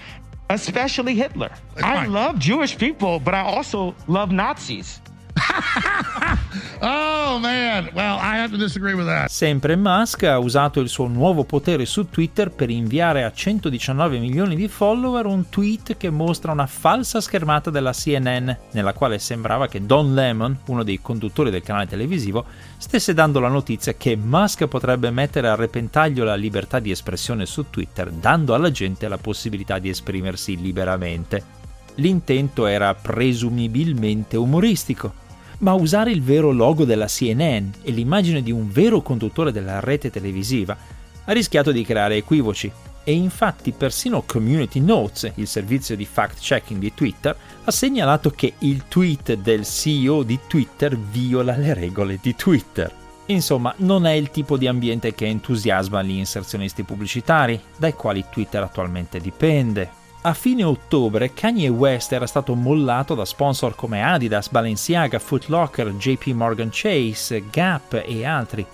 Especially 0.47 1.15
Hitler. 1.15 1.51
I 1.83 2.05
love 2.05 2.39
Jewish 2.39 2.77
people, 2.77 3.19
but 3.19 3.33
I 3.33 3.41
also 3.41 3.93
love 4.07 4.31
Nazis. 4.31 5.01
oh 6.81 7.39
man, 7.39 7.89
well, 7.93 8.17
I 8.17 8.37
have 8.37 8.51
to 8.51 8.57
disagree 8.57 8.93
with 8.93 9.05
that. 9.05 9.29
Sempre 9.29 9.75
Musk 9.75 10.23
ha 10.23 10.37
usato 10.39 10.79
il 10.79 10.89
suo 10.89 11.07
nuovo 11.07 11.43
potere 11.43 11.85
su 11.85 12.09
Twitter 12.09 12.51
per 12.51 12.69
inviare 12.69 13.23
a 13.23 13.31
119 13.31 14.19
milioni 14.19 14.55
di 14.55 14.67
follower 14.67 15.25
un 15.25 15.49
tweet 15.49 15.97
che 15.97 16.09
mostra 16.09 16.51
una 16.51 16.67
falsa 16.67 17.21
schermata 17.21 17.69
della 17.69 17.91
CNN, 17.91 18.49
nella 18.71 18.93
quale 18.93 19.19
sembrava 19.19 19.67
che 19.67 19.85
Don 19.85 20.13
Lemon, 20.13 20.57
uno 20.65 20.83
dei 20.83 21.01
conduttori 21.01 21.49
del 21.49 21.63
canale 21.63 21.87
televisivo, 21.87 22.45
stesse 22.77 23.13
dando 23.13 23.39
la 23.39 23.47
notizia 23.47 23.93
che 23.93 24.15
Musk 24.15 24.67
potrebbe 24.67 25.09
mettere 25.11 25.47
a 25.47 25.55
repentaglio 25.55 26.23
la 26.23 26.35
libertà 26.35 26.79
di 26.79 26.91
espressione 26.91 27.45
su 27.45 27.69
Twitter, 27.69 28.11
dando 28.11 28.53
alla 28.53 28.71
gente 28.71 29.07
la 29.07 29.17
possibilità 29.17 29.79
di 29.79 29.89
esprimersi 29.89 30.59
liberamente. 30.59 31.61
L'intento 31.95 32.65
era 32.65 32.93
presumibilmente 32.95 34.35
umoristico, 34.35 35.13
ma 35.59 35.73
usare 35.73 36.11
il 36.11 36.21
vero 36.21 36.51
logo 36.51 36.85
della 36.85 37.07
CNN 37.07 37.69
e 37.81 37.91
l'immagine 37.91 38.41
di 38.41 38.51
un 38.51 38.69
vero 38.69 39.01
conduttore 39.01 39.51
della 39.51 39.79
rete 39.79 40.09
televisiva 40.09 40.77
ha 41.25 41.31
rischiato 41.31 41.71
di 41.71 41.83
creare 41.83 42.17
equivoci 42.17 42.71
e 43.03 43.13
infatti 43.13 43.71
persino 43.71 44.23
Community 44.25 44.79
Notes, 44.79 45.31
il 45.35 45.47
servizio 45.47 45.95
di 45.95 46.05
fact-checking 46.05 46.79
di 46.79 46.93
Twitter, 46.93 47.35
ha 47.63 47.71
segnalato 47.71 48.29
che 48.29 48.53
il 48.59 48.85
tweet 48.87 49.33
del 49.35 49.65
CEO 49.65 50.23
di 50.23 50.39
Twitter 50.47 50.97
viola 50.97 51.55
le 51.55 51.73
regole 51.73 52.17
di 52.21 52.33
Twitter. 52.35 52.91
Insomma, 53.27 53.73
non 53.77 54.05
è 54.05 54.11
il 54.11 54.31
tipo 54.31 54.57
di 54.57 54.67
ambiente 54.67 55.13
che 55.13 55.25
entusiasma 55.25 56.01
gli 56.01 56.11
inserzionisti 56.11 56.83
pubblicitari, 56.83 57.59
dai 57.77 57.93
quali 57.93 58.25
Twitter 58.29 58.63
attualmente 58.63 59.19
dipende. 59.19 60.01
A 60.25 60.33
fine 60.33 60.63
ottobre 60.63 61.33
Kanye 61.33 61.67
West 61.67 62.13
era 62.13 62.25
stato 62.27 62.55
mollato 62.55 63.13
da 63.13 63.25
sponsor 63.25 63.75
come 63.75 64.01
Adidas, 64.01 64.47
Balenciaga, 64.47 65.19
Foot 65.19 65.47
Locker, 65.47 65.93
JP 65.95 66.27
Morgan 66.27 66.69
Chase, 66.71 67.43
Gap 67.51 68.01
e 68.05 68.25
altri. 68.25 68.65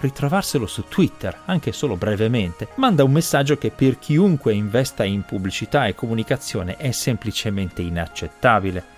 Ritrovarselo 0.00 0.66
su 0.66 0.84
Twitter, 0.88 1.40
anche 1.44 1.72
solo 1.72 1.96
brevemente, 1.96 2.68
manda 2.76 3.04
un 3.04 3.12
messaggio 3.12 3.58
che 3.58 3.70
per 3.70 3.98
chiunque 3.98 4.54
investa 4.54 5.04
in 5.04 5.26
pubblicità 5.26 5.84
e 5.84 5.94
comunicazione 5.94 6.78
è 6.78 6.90
semplicemente 6.90 7.82
inaccettabile. 7.82 8.92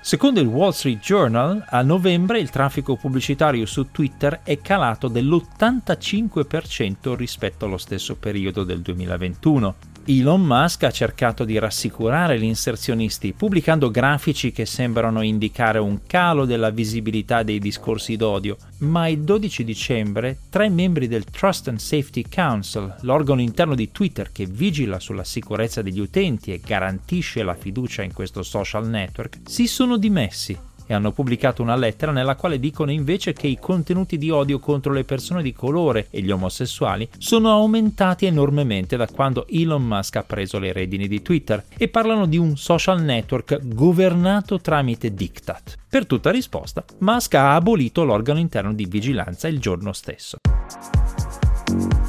Secondo 0.00 0.38
il 0.38 0.46
Wall 0.46 0.70
Street 0.70 1.00
Journal, 1.00 1.64
a 1.68 1.82
novembre 1.82 2.38
il 2.38 2.50
traffico 2.50 2.94
pubblicitario 2.94 3.66
su 3.66 3.90
Twitter 3.90 4.42
è 4.44 4.60
calato 4.60 5.08
dell'85% 5.08 7.16
rispetto 7.16 7.64
allo 7.64 7.78
stesso 7.78 8.14
periodo 8.14 8.62
del 8.62 8.80
2021. 8.80 9.74
Elon 10.10 10.40
Musk 10.40 10.84
ha 10.84 10.90
cercato 10.90 11.44
di 11.44 11.58
rassicurare 11.58 12.38
gli 12.38 12.44
inserzionisti 12.44 13.34
pubblicando 13.34 13.90
grafici 13.90 14.52
che 14.52 14.64
sembrano 14.64 15.20
indicare 15.20 15.78
un 15.80 16.00
calo 16.06 16.46
della 16.46 16.70
visibilità 16.70 17.42
dei 17.42 17.58
discorsi 17.58 18.16
d'odio, 18.16 18.56
ma 18.78 19.06
il 19.08 19.20
12 19.20 19.64
dicembre 19.64 20.38
tre 20.48 20.70
membri 20.70 21.08
del 21.08 21.24
Trust 21.24 21.68
and 21.68 21.76
Safety 21.76 22.24
Council, 22.26 22.96
l'organo 23.02 23.42
interno 23.42 23.74
di 23.74 23.92
Twitter 23.92 24.32
che 24.32 24.46
vigila 24.46 24.98
sulla 24.98 25.24
sicurezza 25.24 25.82
degli 25.82 26.00
utenti 26.00 26.54
e 26.54 26.62
garantisce 26.64 27.42
la 27.42 27.54
fiducia 27.54 28.00
in 28.00 28.14
questo 28.14 28.42
social 28.42 28.88
network, 28.88 29.40
si 29.44 29.66
sono 29.66 29.98
dimessi 29.98 30.58
e 30.88 30.94
hanno 30.94 31.12
pubblicato 31.12 31.62
una 31.62 31.76
lettera 31.76 32.10
nella 32.10 32.34
quale 32.34 32.58
dicono 32.58 32.90
invece 32.90 33.34
che 33.34 33.46
i 33.46 33.58
contenuti 33.58 34.16
di 34.16 34.30
odio 34.30 34.58
contro 34.58 34.92
le 34.92 35.04
persone 35.04 35.42
di 35.42 35.52
colore 35.52 36.08
e 36.10 36.22
gli 36.22 36.30
omosessuali 36.30 37.08
sono 37.18 37.50
aumentati 37.50 38.24
enormemente 38.24 38.96
da 38.96 39.06
quando 39.06 39.46
Elon 39.48 39.84
Musk 39.84 40.16
ha 40.16 40.22
preso 40.22 40.58
le 40.58 40.72
redini 40.72 41.06
di 41.06 41.20
Twitter 41.20 41.62
e 41.76 41.88
parlano 41.88 42.26
di 42.26 42.38
un 42.38 42.56
social 42.56 43.02
network 43.02 43.60
governato 43.62 44.58
tramite 44.60 45.12
diktat. 45.12 45.76
Per 45.88 46.06
tutta 46.06 46.30
risposta, 46.30 46.82
Musk 47.00 47.34
ha 47.34 47.54
abolito 47.54 48.04
l'organo 48.04 48.38
interno 48.38 48.72
di 48.72 48.86
vigilanza 48.86 49.46
il 49.46 49.60
giorno 49.60 49.92
stesso. 49.92 50.38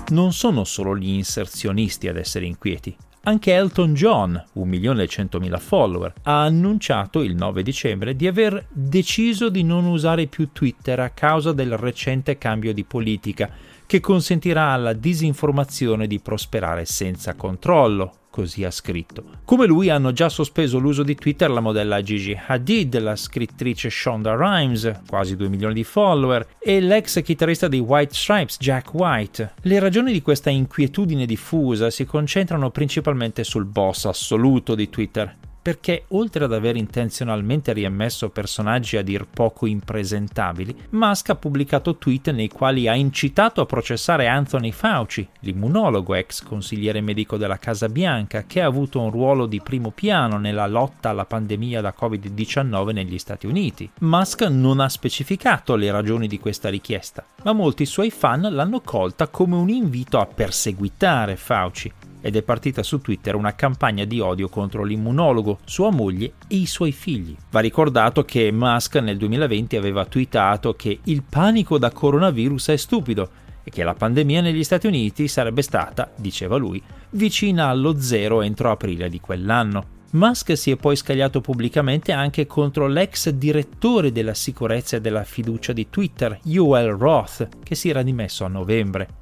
Non 0.10 0.32
sono 0.32 0.64
solo 0.64 0.96
gli 0.96 1.10
inserzionisti 1.10 2.08
ad 2.08 2.16
essere 2.16 2.46
inquieti. 2.46 2.96
Anche 3.24 3.54
Elton 3.54 3.94
John, 3.94 4.42
1.100.000 4.56 5.60
follower, 5.60 6.14
ha 6.24 6.44
annunciato 6.44 7.22
il 7.22 7.36
9 7.36 7.64
dicembre 7.64 8.16
di 8.16 8.28
aver 8.28 8.66
deciso 8.72 9.50
di 9.50 9.62
non 9.64 9.86
usare 9.86 10.28
più 10.28 10.52
Twitter 10.54 11.02
a 11.02 11.10
causa 11.10 11.52
del 11.52 11.76
recente 11.78 12.38
cambio 12.38 12.74
di 12.74 12.86
politica 12.86 13.50
che 13.86 14.00
consentirà 14.00 14.70
alla 14.70 14.94
disinformazione 14.94 16.08
di 16.08 16.20
prosperare 16.20 16.86
senza 16.86 17.34
controllo, 17.34 18.14
così 18.40 18.64
ha 18.64 18.72
scritto. 18.72 19.24
Come 19.44 19.66
lui 19.66 19.90
hanno 19.90 20.14
già 20.14 20.30
sospeso 20.30 20.78
l'uso 20.78 21.04
di 21.04 21.16
Twitter 21.16 21.50
la 21.50 21.60
modella 21.60 22.02
Gigi 22.02 22.40
Hadid, 22.48 22.98
la 23.00 23.18
scrittrice 23.18 23.90
Shonda 23.90 24.34
Rhimes, 24.34 25.02
quasi 25.06 25.36
2 25.36 25.50
milioni 25.50 25.74
di 25.74 25.84
follower, 25.84 26.48
e 26.58 26.80
l'ex 26.80 27.22
chitarrista 27.22 27.68
dei 27.68 27.82
White 27.82 28.14
Stripes 28.14 28.56
Jack 28.58 28.94
White. 28.94 29.56
Le 29.64 29.80
ragioni 29.80 30.14
di 30.14 30.22
questa 30.22 30.50
inquietudine 30.50 31.26
diffusa 31.26 31.90
si 31.90 32.06
concentrano 32.06 32.72
principalmente 32.72 33.44
sul 33.44 33.66
boss 33.66 34.06
assoluto 34.06 34.74
di 34.74 34.90
Twitter, 34.90 35.36
perché 35.62 36.06
oltre 36.10 36.46
ad 36.46 36.54
aver 36.54 36.76
intenzionalmente 36.76 37.74
riammesso 37.74 38.30
personaggi 38.30 38.98
a 38.98 39.04
dir 39.04 39.28
poco 39.32 39.66
impresentabili, 39.66 40.76
Musk 40.92 41.30
ha 41.30 41.36
pubblicato 41.36 41.98
tweet 41.98 42.32
nei 42.32 42.48
quali 42.48 42.88
ha 42.88 42.96
incitato 42.96 43.62
a 43.62 43.66
processare 43.66 44.28
Anthony 44.28 44.72
Fauci, 44.72 45.28
l'immunologo 45.42 46.16
ex 46.16 46.44
consigliere 46.44 47.02
medico 47.02 47.38
della 47.38 47.58
Casa 47.58 47.90
Bianca, 47.90 48.46
che 48.46 48.62
ha 48.62 48.66
avuto 48.66 49.00
un 49.02 49.12
ruolo 49.12 49.46
di 49.46 49.62
primo 49.62 49.92
piano 49.92 50.38
nella 50.38 50.68
lotta 50.68 51.10
alla 51.10 51.26
pandemia 51.26 51.82
da 51.82 51.94
Covid-19 52.00 52.94
negli 52.94 53.20
Stati 53.20 53.46
Uniti. 53.46 53.90
Musk 54.00 54.42
non 54.44 54.80
ha 54.80 54.90
specificato 54.90 55.76
le 55.76 55.92
ragioni 55.92 56.28
di 56.28 56.40
questa 56.40 56.70
richiesta, 56.70 57.26
ma 57.44 57.54
molti 57.54 57.86
suoi 57.86 58.12
fan 58.12 58.42
l'hanno 58.42 58.82
colta 58.82 59.28
come 59.28 59.56
un 59.56 59.70
invito 59.70 60.20
a 60.20 60.26
perseguitare 60.26 61.36
Fauci, 61.36 61.92
ed 62.22 62.36
è 62.36 62.42
partita 62.42 62.84
su 62.84 63.00
Twitter 63.00 63.36
una 63.36 63.56
campagna 63.56 64.04
di 64.06 64.20
odio 64.20 64.50
contro 64.50 64.84
l'immunologo, 64.84 65.49
sua 65.66 65.90
moglie 65.90 66.34
e 66.48 66.58
i 66.58 66.66
suoi 66.66 66.92
figli. 66.92 67.36
Va 67.52 67.60
ricordato 67.60 68.24
che 68.24 68.52
Musk 68.52 68.96
nel 68.96 69.18
2020 69.18 69.76
aveva 69.76 70.06
twittato 70.06 70.74
che 70.74 71.00
il 71.06 71.24
panico 71.28 71.78
da 71.78 71.92
coronavirus 71.92 72.70
è 72.70 72.78
stupido 72.78 73.30
e 73.64 73.72
che 73.72 73.84
la 73.84 73.94
pandemia 73.94 74.42
negli 74.42 74.64
Stati 74.64 74.88
Uniti 74.88 75.28
sarebbe 75.28 75.62
stata, 75.62 76.12
diceva 76.16 76.58
lui, 76.58 76.82
vicina 77.12 77.68
allo 77.68 78.00
zero 78.00 78.42
entro 78.42 78.72
aprile 78.72 79.10
di 79.10 79.20
quell'anno. 79.20 79.98
Musk 80.12 80.58
si 80.58 80.72
è 80.72 80.76
poi 80.76 80.96
scagliato 80.96 81.40
pubblicamente 81.40 82.12
anche 82.12 82.48
contro 82.48 82.88
l'ex 82.88 83.30
direttore 83.30 84.12
della 84.12 84.34
sicurezza 84.34 84.98
e 84.98 85.02
della 85.02 85.24
fiducia 85.24 85.72
di 85.72 85.88
Twitter, 85.90 86.40
Joel 86.44 86.94
Roth, 86.94 87.48
che 87.64 87.76
si 87.76 87.90
era 87.90 88.02
dimesso 88.02 88.44
a 88.44 88.48
novembre. 88.48 89.19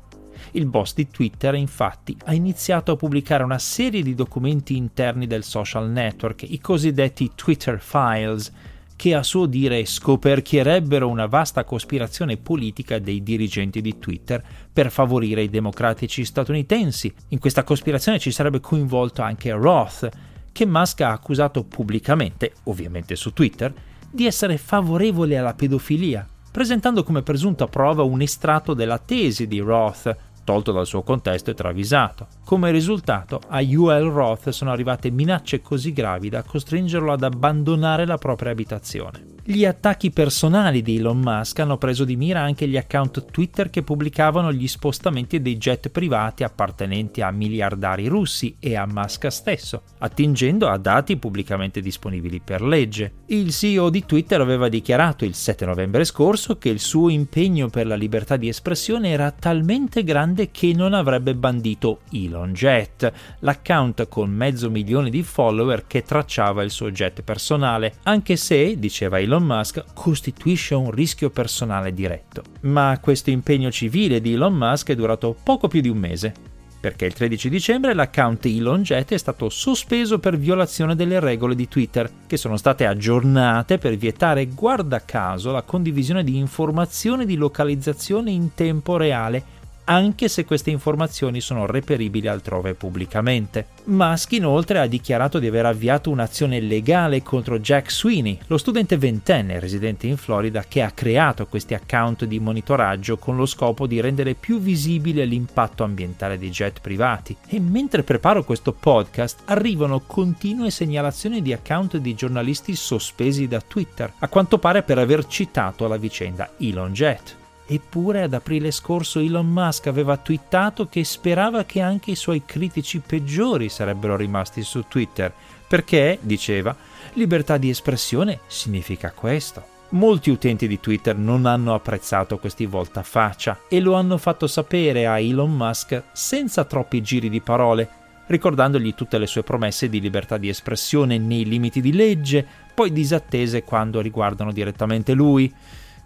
Il 0.52 0.66
boss 0.66 0.94
di 0.94 1.10
Twitter 1.10 1.56
infatti 1.56 2.16
ha 2.26 2.34
iniziato 2.34 2.92
a 2.92 2.96
pubblicare 2.96 3.44
una 3.44 3.60
serie 3.60 4.02
di 4.02 4.16
documenti 4.16 4.76
interni 4.76 5.28
del 5.28 5.44
social 5.44 5.90
network, 5.90 6.44
i 6.50 6.60
cosiddetti 6.60 7.32
Twitter 7.36 7.80
Files, 7.80 8.52
che 8.98 9.14
a 9.14 9.22
suo 9.22 9.46
dire 9.46 9.86
scoperchierebbero 9.86 11.08
una 11.08 11.28
vasta 11.28 11.64
cospirazione 11.64 12.38
politica 12.38 12.98
dei 12.98 13.22
dirigenti 13.22 13.80
di 13.80 14.00
Twitter 14.00 14.44
per 14.74 14.90
favorire 14.90 15.44
i 15.44 15.50
democratici 15.50 16.26
statunitensi. 16.26 17.14
In 17.30 17.40
questa 17.40 17.64
cospirazione 17.64 18.18
ci 18.18 18.32
sarebbe 18.32 18.60
coinvolto 18.60 19.22
anche 19.22 19.52
Roth, 19.52 20.10
che 20.52 20.66
Musk 20.66 21.02
ha 21.02 21.12
accusato 21.12 21.64
pubblicamente, 21.64 22.54
ovviamente 22.64 23.16
su 23.16 23.34
Twitter, 23.34 23.72
di 24.10 24.26
essere 24.26 24.58
favorevole 24.58 25.38
alla 25.38 25.54
pedofilia, 25.54 26.28
presentando 26.52 27.04
come 27.04 27.22
presunta 27.22 27.68
prova 27.68 28.02
un 28.02 28.22
estratto 28.22 28.74
della 28.74 28.98
tesi 28.98 29.46
di 29.46 29.60
Roth 29.60 30.18
tolto 30.48 30.72
dal 30.72 30.86
suo 30.86 31.02
contesto 31.04 31.52
e 31.52 31.54
travisato. 31.54 32.28
Come 32.46 32.72
risultato, 32.72 33.42
a 33.50 33.60
UL 33.62 34.10
Roth 34.10 34.48
sono 34.52 34.72
arrivate 34.72 35.12
minacce 35.12 35.60
così 35.60 35.92
gravi 35.92 36.30
da 36.30 36.42
costringerlo 36.42 37.12
ad 37.12 37.24
abbandonare 37.24 38.06
la 38.06 38.18
propria 38.18 38.52
abitazione. 38.52 39.37
Gli 39.50 39.64
attacchi 39.64 40.12
personali 40.12 40.82
di 40.82 40.98
Elon 40.98 41.20
Musk 41.20 41.60
hanno 41.60 41.78
preso 41.78 42.04
di 42.04 42.18
mira 42.18 42.42
anche 42.42 42.68
gli 42.68 42.76
account 42.76 43.32
Twitter 43.32 43.70
che 43.70 43.82
pubblicavano 43.82 44.52
gli 44.52 44.68
spostamenti 44.68 45.42
dei 45.42 45.56
jet 45.56 45.88
privati 45.88 46.44
appartenenti 46.44 47.22
a 47.22 47.32
miliardari 47.32 48.08
russi 48.08 48.58
e 48.60 48.76
a 48.76 48.86
Musk 48.86 49.32
stesso, 49.32 49.84
attingendo 50.00 50.68
a 50.68 50.78
dati 50.78 51.16
pubblicamente 51.16 51.80
disponibili 51.80 52.42
per 52.44 52.62
legge. 52.62 53.14
Il 53.28 53.54
CEO 53.54 53.90
di 53.90 54.06
Twitter 54.06 54.42
aveva 54.42 54.68
dichiarato 54.68 55.24
il 55.24 55.34
7 55.34 55.66
novembre 55.66 56.04
scorso 56.04 56.58
che 56.58 56.68
il 56.68 56.82
suo 56.82 57.08
impegno 57.08 57.70
per 57.70 57.88
la 57.88 57.96
libertà 57.96 58.36
di 58.36 58.50
espressione 58.50 59.12
era 59.12 59.32
talmente 59.32 60.04
grande 60.04 60.52
che 60.52 60.74
non 60.74 60.94
avrebbe 60.94 61.34
bandito 61.36 62.02
ElonJet, 62.12 63.14
l'account 63.40 64.10
con 64.10 64.30
mezzo 64.30 64.70
milione 64.70 65.10
di 65.10 65.24
follower 65.24 65.88
che 65.88 66.04
tracciava 66.04 66.64
il 66.64 66.70
suo 66.70 66.92
jet 66.92 67.22
personale, 67.22 67.94
anche 68.04 68.36
se, 68.36 68.78
diceva 68.78 69.22
Elon 69.22 69.36
Elon 69.38 69.46
Musk 69.46 69.84
costituisce 69.94 70.74
un 70.74 70.90
rischio 70.90 71.30
personale 71.30 71.94
diretto. 71.94 72.42
Ma 72.62 72.98
questo 73.00 73.30
impegno 73.30 73.70
civile 73.70 74.20
di 74.20 74.34
Elon 74.34 74.56
Musk 74.56 74.90
è 74.90 74.96
durato 74.96 75.36
poco 75.44 75.68
più 75.68 75.80
di 75.80 75.90
un 75.90 75.98
mese, 75.98 76.34
perché 76.80 77.06
il 77.06 77.14
13 77.14 77.50
dicembre 77.50 77.94
l'account 77.94 78.46
ElonJet 78.46 79.14
è 79.14 79.18
stato 79.18 79.50
sospeso 79.50 80.18
per 80.18 80.38
violazione 80.38 80.96
delle 80.96 81.20
regole 81.20 81.54
di 81.54 81.68
Twitter, 81.68 82.10
che 82.26 82.38
sono 82.38 82.58
state 82.58 82.88
aggiornate 82.88 83.78
per 83.78 83.96
vietare, 83.96 84.48
guarda 84.48 85.06
caso, 85.06 85.52
la 85.52 85.62
condivisione 85.62 86.24
di 86.24 86.38
informazioni 86.38 87.26
di 87.26 87.36
localizzazione 87.36 88.32
in 88.32 88.56
tempo 88.56 88.98
reale 88.98 89.56
anche 89.90 90.28
se 90.28 90.46
queste 90.46 90.70
informazioni 90.70 91.40
sono 91.40 91.66
reperibili 91.66 92.28
altrove 92.28 92.74
pubblicamente. 92.74 93.68
Musk 93.86 94.34
inoltre 94.34 94.80
ha 94.80 94.88
dichiarato 94.88 95.40
di 95.40 95.48
aver 95.48 95.66
avviato 95.66 96.10
un'azione 96.10 96.60
legale 96.60 97.24
contro 97.24 97.60
Jack 97.60 97.92
Sweeney, 97.92 98.38
lo 98.48 98.58
studente 98.58 98.98
ventenne 98.98 99.60
residente 99.60 100.08
in 100.08 100.18
Florida 100.18 100.66
che 100.68 100.82
ha 100.82 100.92
creato 100.92 101.48
questi 101.48 101.74
account 101.74 102.26
di 102.26 102.40
monitoraggio 102.40 103.18
con 103.18 103.38
lo 103.38 103.46
scopo 103.46 103.88
di 103.88 104.02
rendere 104.02 104.34
più 104.34 104.60
visibile 104.60 105.24
l'impatto 105.26 105.84
ambientale 105.84 106.38
dei 106.38 106.50
jet 106.50 106.82
privati. 106.82 107.36
E 107.48 107.60
mentre 107.60 108.04
preparo 108.04 108.44
questo 108.44 108.74
podcast 108.74 109.42
arrivano 109.46 110.02
continue 110.06 110.70
segnalazioni 110.70 111.42
di 111.42 111.54
account 111.54 111.98
di 111.98 112.14
giornalisti 112.14 112.76
sospesi 112.76 113.48
da 113.48 113.62
Twitter, 113.62 114.12
a 114.20 114.28
quanto 114.28 114.58
pare 114.58 114.84
per 114.84 114.98
aver 114.98 115.26
citato 115.28 115.88
la 115.88 115.98
vicenda 115.98 116.52
Elon 116.58 116.92
Jet. 116.92 117.46
Eppure 117.70 118.22
ad 118.22 118.34
aprile 118.34 118.72
scorso 118.72 119.20
Elon 119.20 119.48
Musk 119.48 119.88
aveva 119.88 120.16
twittato 120.16 120.88
che 120.88 121.04
sperava 121.04 121.66
che 121.66 121.82
anche 121.82 122.12
i 122.12 122.16
suoi 122.16 122.44
critici 122.46 123.02
peggiori 123.06 123.68
sarebbero 123.68 124.16
rimasti 124.16 124.64
su 124.64 124.86
Twitter, 124.88 125.34
perché, 125.68 126.18
diceva, 126.22 126.74
libertà 127.14 127.58
di 127.58 127.70
espressione 127.70 128.40
significa 128.48 129.12
questo. 129.12 129.76
Molti 129.90 130.30
utenti 130.30 130.66
di 130.66 130.80
Twitter 130.80 131.18
non 131.18 131.46
hanno 131.46 131.74
apprezzato 131.74 132.38
questi 132.38 132.66
voltafaccia 132.66 133.60
e 133.68 133.82
lo 133.82 133.94
hanno 133.94 134.18
fatto 134.18 134.48
sapere 134.48 135.06
a 135.06 135.20
Elon 135.20 135.54
Musk 135.54 136.04
senza 136.14 136.64
troppi 136.64 137.02
giri 137.02 137.30
di 137.30 137.42
parole, 137.42 137.90
ricordandogli 138.28 138.96
tutte 138.96 139.18
le 139.18 139.28
sue 139.28 139.44
promesse 139.44 139.90
di 139.90 140.00
libertà 140.00 140.38
di 140.38 140.48
espressione 140.48 141.18
nei 141.18 141.44
limiti 141.44 141.82
di 141.82 141.92
legge, 141.92 142.46
poi 142.74 142.94
disattese 142.94 143.64
quando 143.64 144.00
riguardano 144.00 144.54
direttamente 144.54 145.14
lui 145.14 145.54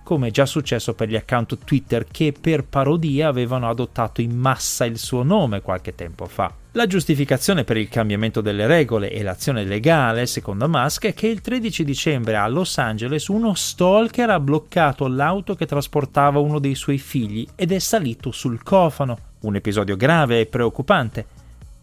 come 0.03 0.31
già 0.31 0.45
successo 0.45 0.93
per 0.93 1.09
gli 1.09 1.15
account 1.15 1.57
Twitter 1.63 2.05
che 2.05 2.33
per 2.39 2.63
parodia 2.63 3.27
avevano 3.27 3.69
adottato 3.69 4.21
in 4.21 4.35
massa 4.35 4.85
il 4.85 4.97
suo 4.97 5.23
nome 5.23 5.61
qualche 5.61 5.95
tempo 5.95 6.25
fa. 6.25 6.53
La 6.73 6.87
giustificazione 6.87 7.65
per 7.65 7.75
il 7.75 7.89
cambiamento 7.89 8.39
delle 8.39 8.65
regole 8.65 9.11
e 9.11 9.23
l'azione 9.23 9.65
legale, 9.65 10.25
secondo 10.25 10.69
Musk, 10.69 11.07
è 11.07 11.13
che 11.13 11.27
il 11.27 11.41
13 11.41 11.83
dicembre 11.83 12.37
a 12.37 12.47
Los 12.47 12.77
Angeles 12.77 13.27
uno 13.27 13.53
stalker 13.53 14.29
ha 14.29 14.39
bloccato 14.39 15.07
l'auto 15.07 15.53
che 15.55 15.65
trasportava 15.65 16.39
uno 16.39 16.59
dei 16.59 16.75
suoi 16.75 16.97
figli 16.97 17.45
ed 17.55 17.73
è 17.73 17.79
salito 17.79 18.31
sul 18.31 18.63
cofano. 18.63 19.17
Un 19.41 19.55
episodio 19.55 19.97
grave 19.97 20.39
e 20.39 20.45
preoccupante. 20.45 21.25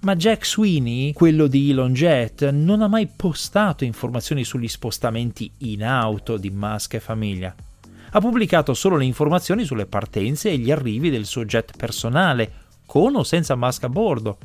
Ma 0.01 0.17
Jack 0.17 0.47
Sweeney, 0.47 1.13
quello 1.13 1.49
di 1.49 1.71
Elon 1.71 1.93
Jet, 1.93 2.49
non 2.49 2.81
ha 2.81 2.89
mai 2.89 3.09
postato 3.15 3.85
informazioni 3.85 4.43
sugli 4.43 4.69
spostamenti 4.69 5.51
in 5.59 5.85
auto 5.85 6.39
di 6.39 6.49
Musk 6.49 6.95
e 6.95 7.01
famiglia 7.01 7.55
ha 8.11 8.21
pubblicato 8.21 8.75
solo 8.75 8.97
le 8.97 9.05
informazioni 9.05 9.65
sulle 9.65 9.87
partenze 9.87 10.51
e 10.51 10.59
gli 10.59 10.71
arrivi 10.71 11.11
del 11.11 11.27
suo 11.27 11.45
jet 11.45 11.77
personale, 11.77 12.53
con 12.87 13.15
o 13.17 13.23
senza 13.23 13.55
Musk 13.55 13.85
a 13.85 13.89
bordo, 13.89 14.39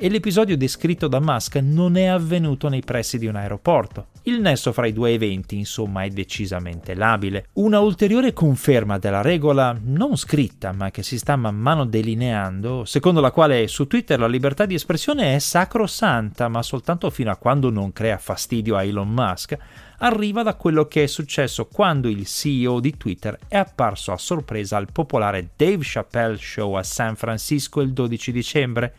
e 0.00 0.08
l'episodio 0.08 0.56
descritto 0.56 1.08
da 1.08 1.18
Musk 1.18 1.56
non 1.56 1.96
è 1.96 2.04
avvenuto 2.04 2.68
nei 2.68 2.82
pressi 2.82 3.18
di 3.18 3.26
un 3.26 3.34
aeroporto. 3.34 4.06
Il 4.22 4.40
nesso 4.40 4.72
fra 4.72 4.86
i 4.86 4.92
due 4.92 5.10
eventi, 5.10 5.56
insomma, 5.56 6.04
è 6.04 6.08
decisamente 6.10 6.94
labile. 6.94 7.48
Una 7.54 7.80
ulteriore 7.80 8.32
conferma 8.32 8.96
della 8.98 9.22
regola 9.22 9.76
non 9.82 10.16
scritta, 10.16 10.70
ma 10.70 10.92
che 10.92 11.02
si 11.02 11.18
sta 11.18 11.34
man 11.34 11.56
mano 11.56 11.84
delineando, 11.84 12.84
secondo 12.84 13.20
la 13.20 13.32
quale 13.32 13.66
su 13.66 13.88
Twitter 13.88 14.20
la 14.20 14.28
libertà 14.28 14.66
di 14.66 14.74
espressione 14.74 15.34
è 15.34 15.40
sacrosanta, 15.40 16.46
ma 16.46 16.62
soltanto 16.62 17.10
fino 17.10 17.32
a 17.32 17.36
quando 17.36 17.68
non 17.68 17.92
crea 17.92 18.18
fastidio 18.18 18.76
a 18.76 18.84
Elon 18.84 19.08
Musk, 19.08 19.58
arriva 19.98 20.44
da 20.44 20.54
quello 20.54 20.86
che 20.86 21.02
è 21.02 21.06
successo 21.08 21.66
quando 21.66 22.08
il 22.08 22.24
CEO 22.24 22.78
di 22.78 22.96
Twitter 22.96 23.36
è 23.48 23.56
apparso 23.56 24.12
a 24.12 24.16
sorpresa 24.16 24.76
al 24.76 24.92
popolare 24.92 25.50
Dave 25.56 25.80
Chappelle 25.80 26.38
Show 26.38 26.74
a 26.74 26.84
San 26.84 27.16
Francisco 27.16 27.80
il 27.80 27.92
12 27.92 28.30
dicembre 28.30 28.94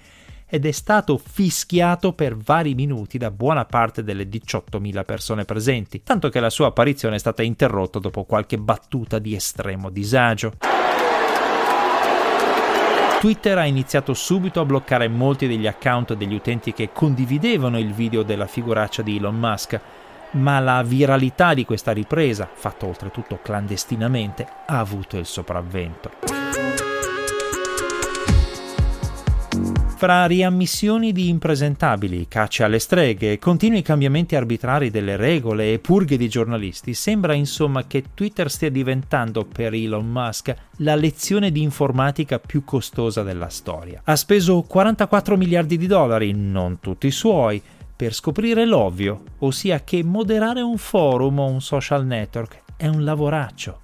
ed 0.49 0.65
è 0.65 0.71
stato 0.71 1.17
fischiato 1.17 2.13
per 2.13 2.35
vari 2.35 2.73
minuti 2.73 3.19
da 3.19 3.29
buona 3.29 3.65
parte 3.65 4.03
delle 4.03 4.27
18.000 4.27 5.05
persone 5.05 5.45
presenti, 5.45 6.01
tanto 6.03 6.29
che 6.29 6.39
la 6.39 6.49
sua 6.49 6.67
apparizione 6.67 7.15
è 7.15 7.19
stata 7.19 7.43
interrotta 7.43 7.99
dopo 7.99 8.23
qualche 8.23 8.57
battuta 8.57 9.19
di 9.19 9.35
estremo 9.35 9.89
disagio. 9.89 10.53
Twitter 13.19 13.57
ha 13.57 13.65
iniziato 13.65 14.13
subito 14.13 14.61
a 14.61 14.65
bloccare 14.65 15.09
molti 15.09 15.45
degli 15.45 15.67
account 15.67 16.13
degli 16.13 16.33
utenti 16.33 16.73
che 16.73 16.91
condividevano 16.93 17.77
il 17.77 17.93
video 17.93 18.23
della 18.23 18.47
figuraccia 18.47 19.01
di 19.01 19.17
Elon 19.17 19.37
Musk, 19.37 19.79
ma 20.31 20.59
la 20.59 20.81
viralità 20.83 21.53
di 21.53 21.65
questa 21.65 21.91
ripresa, 21.91 22.49
fatta 22.51 22.85
oltretutto 22.85 23.39
clandestinamente, 23.41 24.47
ha 24.67 24.79
avuto 24.79 25.17
il 25.17 25.25
sopravvento. 25.25 26.78
Fra 29.99 30.27
riammissioni 30.27 31.11
di 31.11 31.27
impresentabili, 31.27 32.29
cacce 32.29 32.63
alle 32.63 32.79
streghe, 32.79 33.37
continui 33.37 33.81
cambiamenti 33.81 34.37
arbitrari 34.37 34.89
delle 34.89 35.17
regole 35.17 35.73
e 35.73 35.79
purghe 35.79 36.15
di 36.15 36.29
giornalisti, 36.29 36.93
sembra 36.93 37.33
insomma 37.33 37.85
che 37.85 38.05
Twitter 38.13 38.49
stia 38.49 38.71
diventando 38.71 39.43
per 39.43 39.73
Elon 39.73 40.09
Musk 40.09 40.55
la 40.77 40.95
lezione 40.95 41.51
di 41.51 41.61
informatica 41.61 42.39
più 42.39 42.63
costosa 42.63 43.23
della 43.23 43.49
storia. 43.49 43.99
Ha 44.05 44.15
speso 44.15 44.61
44 44.61 45.35
miliardi 45.35 45.75
di 45.75 45.85
dollari, 45.85 46.31
non 46.31 46.79
tutti 46.79 47.11
suoi, 47.11 47.61
per 47.93 48.13
scoprire 48.13 48.65
l'ovvio, 48.65 49.23
ossia 49.39 49.83
che 49.83 50.01
moderare 50.01 50.61
un 50.61 50.77
forum 50.77 51.39
o 51.39 51.45
un 51.47 51.59
social 51.59 52.05
network 52.05 52.61
è 52.77 52.87
un 52.87 53.03
lavoraccio. 53.03 53.81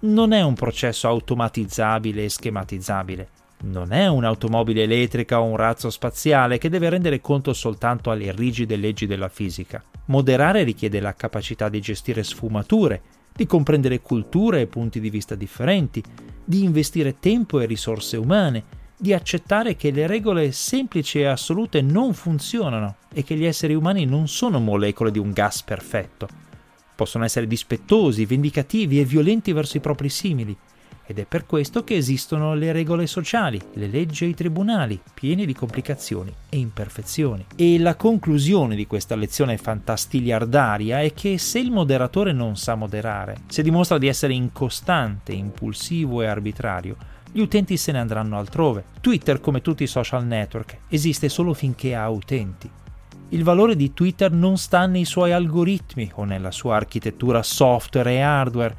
Non 0.00 0.32
è 0.32 0.42
un 0.42 0.54
processo 0.54 1.06
automatizzabile 1.06 2.24
e 2.24 2.28
schematizzabile. 2.28 3.28
Non 3.64 3.92
è 3.92 4.06
un'automobile 4.06 4.82
elettrica 4.82 5.40
o 5.40 5.44
un 5.44 5.56
razzo 5.56 5.88
spaziale 5.88 6.58
che 6.58 6.68
deve 6.68 6.90
rendere 6.90 7.22
conto 7.22 7.54
soltanto 7.54 8.10
alle 8.10 8.30
rigide 8.30 8.76
leggi 8.76 9.06
della 9.06 9.30
fisica. 9.30 9.82
Moderare 10.06 10.64
richiede 10.64 11.00
la 11.00 11.14
capacità 11.14 11.70
di 11.70 11.80
gestire 11.80 12.22
sfumature, 12.22 13.00
di 13.34 13.46
comprendere 13.46 14.00
culture 14.00 14.60
e 14.60 14.66
punti 14.66 15.00
di 15.00 15.08
vista 15.08 15.34
differenti, 15.34 16.02
di 16.44 16.62
investire 16.62 17.18
tempo 17.18 17.58
e 17.58 17.64
risorse 17.64 18.18
umane, 18.18 18.64
di 18.98 19.14
accettare 19.14 19.76
che 19.76 19.90
le 19.90 20.06
regole 20.06 20.52
semplici 20.52 21.20
e 21.20 21.24
assolute 21.24 21.80
non 21.80 22.12
funzionano 22.12 22.96
e 23.14 23.24
che 23.24 23.34
gli 23.34 23.46
esseri 23.46 23.74
umani 23.74 24.04
non 24.04 24.28
sono 24.28 24.60
molecole 24.60 25.10
di 25.10 25.18
un 25.18 25.32
gas 25.32 25.62
perfetto. 25.62 26.28
Possono 26.94 27.24
essere 27.24 27.46
dispettosi, 27.46 28.26
vendicativi 28.26 29.00
e 29.00 29.04
violenti 29.04 29.52
verso 29.52 29.78
i 29.78 29.80
propri 29.80 30.10
simili. 30.10 30.56
Ed 31.06 31.18
è 31.18 31.26
per 31.26 31.44
questo 31.44 31.84
che 31.84 31.96
esistono 31.96 32.54
le 32.54 32.72
regole 32.72 33.06
sociali, 33.06 33.60
le 33.74 33.88
leggi 33.88 34.24
e 34.24 34.28
i 34.28 34.34
tribunali, 34.34 34.98
pieni 35.12 35.44
di 35.44 35.52
complicazioni 35.52 36.32
e 36.48 36.56
imperfezioni. 36.56 37.44
E 37.56 37.78
la 37.78 37.94
conclusione 37.94 38.74
di 38.74 38.86
questa 38.86 39.14
lezione 39.14 39.58
fantastiliardaria 39.58 41.00
è 41.00 41.12
che 41.12 41.36
se 41.36 41.58
il 41.58 41.70
moderatore 41.70 42.32
non 42.32 42.56
sa 42.56 42.74
moderare, 42.74 43.42
se 43.48 43.62
dimostra 43.62 43.98
di 43.98 44.06
essere 44.06 44.32
incostante, 44.32 45.32
impulsivo 45.32 46.22
e 46.22 46.26
arbitrario, 46.26 46.96
gli 47.30 47.40
utenti 47.40 47.76
se 47.76 47.92
ne 47.92 47.98
andranno 47.98 48.38
altrove. 48.38 48.84
Twitter, 49.00 49.40
come 49.40 49.60
tutti 49.60 49.82
i 49.82 49.88
social 49.88 50.24
network, 50.24 50.78
esiste 50.88 51.28
solo 51.28 51.52
finché 51.52 51.94
ha 51.94 52.08
utenti. 52.08 52.70
Il 53.30 53.42
valore 53.42 53.74
di 53.74 53.92
Twitter 53.92 54.30
non 54.30 54.56
sta 54.56 54.86
nei 54.86 55.04
suoi 55.04 55.32
algoritmi 55.32 56.12
o 56.14 56.24
nella 56.24 56.52
sua 56.52 56.76
architettura 56.76 57.42
software 57.42 58.12
e 58.12 58.20
hardware, 58.20 58.76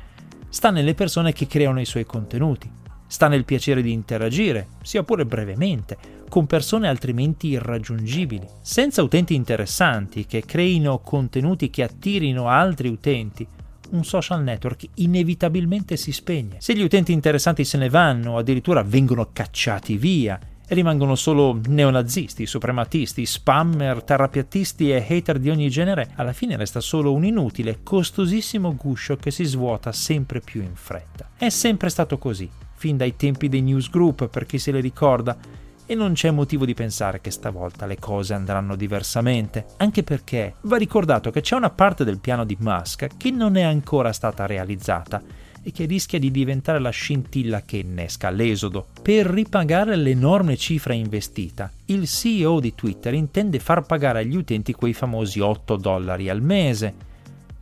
sta 0.56 0.70
nelle 0.70 0.94
persone 0.94 1.34
che 1.34 1.48
creano 1.48 1.82
i 1.82 1.86
suoi 1.86 2.06
contenuti. 2.06 2.72
sta 3.08 3.28
nel 3.28 3.44
piacere 3.44 3.82
di 3.82 3.92
interagire, 3.92 4.70
sia 4.84 5.04
pure 5.04 5.26
brevemente, 5.26 5.98
con 6.30 6.46
persone 6.48 6.88
altrimenti 6.88 7.48
irraggiungibili, 7.48 8.48
senza 8.62 9.04
utenti 9.04 9.36
interessanti 9.36 10.26
che 10.26 10.46
creino 10.46 11.00
contenuti 11.00 11.70
che 11.70 11.84
attirino 11.84 12.48
altri 12.48 12.88
utenti. 12.88 13.46
Un 13.92 14.06
social 14.06 14.44
network 14.44 14.88
inevitabilmente 14.96 15.98
si 15.98 16.14
spegne. 16.14 16.56
Se 16.60 16.74
gli 16.74 16.82
utenti 16.82 17.12
interessanti 17.12 17.66
se 17.66 17.78
ne 17.78 17.90
vanno 17.90 18.32
o 18.32 18.38
addirittura 18.38 18.82
vengono 18.82 19.32
cacciati 19.34 19.98
via 19.98 20.40
e 20.68 20.74
rimangono 20.74 21.16
solo 21.16 21.60
neonazisti, 21.68 22.46
suprematisti, 22.46 23.26
spammer, 23.26 24.04
terrapiattisti 24.04 24.92
e 24.92 25.06
hater 25.08 25.40
di 25.40 25.50
ogni 25.50 25.70
genere, 25.70 26.12
alla 26.16 26.34
fine 26.34 26.58
resta 26.58 26.80
solo 26.80 27.14
un 27.14 27.26
inutile, 27.26 27.80
costosissimo 27.84 28.76
guscio 28.76 29.16
che 29.16 29.32
si 29.32 29.44
svuota 29.44 29.92
sempre 29.92 30.40
più 30.40 30.62
in 30.62 30.76
fretta. 30.76 31.30
È 31.38 31.50
sempre 31.50 31.90
stato 31.90 32.18
così, 32.18 32.50
fin 32.76 32.98
dai 32.98 33.16
tempi 33.16 33.50
dei 33.50 33.62
newsgroup, 33.62 34.28
per 34.28 34.46
chi 34.46 34.58
se 34.58 34.72
le 34.72 34.80
ricorda, 34.80 35.38
e 35.86 35.94
non 35.94 36.14
c'è 36.14 36.32
motivo 36.32 36.66
di 36.66 36.74
pensare 36.74 37.22
che 37.22 37.30
stavolta 37.30 37.86
le 37.86 38.00
cose 38.00 38.34
andranno 38.34 38.76
diversamente, 38.76 39.66
anche 39.78 40.04
perché 40.04 40.56
va 40.62 40.78
ricordato 40.78 41.30
che 41.30 41.42
c'è 41.42 41.56
una 41.56 41.70
parte 41.70 42.04
del 42.04 42.20
piano 42.20 42.44
di 42.44 42.58
Musk 42.60 43.18
che 43.18 43.30
non 43.30 43.56
è 43.56 43.62
ancora 43.62 44.12
stata 44.12 44.46
realizzata 44.48 45.22
e 45.68 45.72
che 45.72 45.86
rischia 45.86 46.20
di 46.20 46.30
diventare 46.30 46.78
la 46.78 46.92
scintilla 46.92 47.64
che 47.64 47.78
innesca 47.78 48.30
l'esodo. 48.30 48.86
Per 49.02 49.26
ripagare 49.26 49.96
l'enorme 49.96 50.58
cifra 50.58 50.94
investita, 50.94 51.72
il 51.86 52.08
CEO 52.08 52.60
di 52.60 52.76
Twitter 52.76 53.16
intende 53.16 53.58
far 53.58 53.84
pagare 53.84 54.20
agli 54.20 54.36
utenti 54.36 54.74
quei 54.74 54.94
famosi 54.94 55.40
8 55.40 55.76
dollari 55.78 56.30
al 56.30 56.44
mese. 56.44 56.94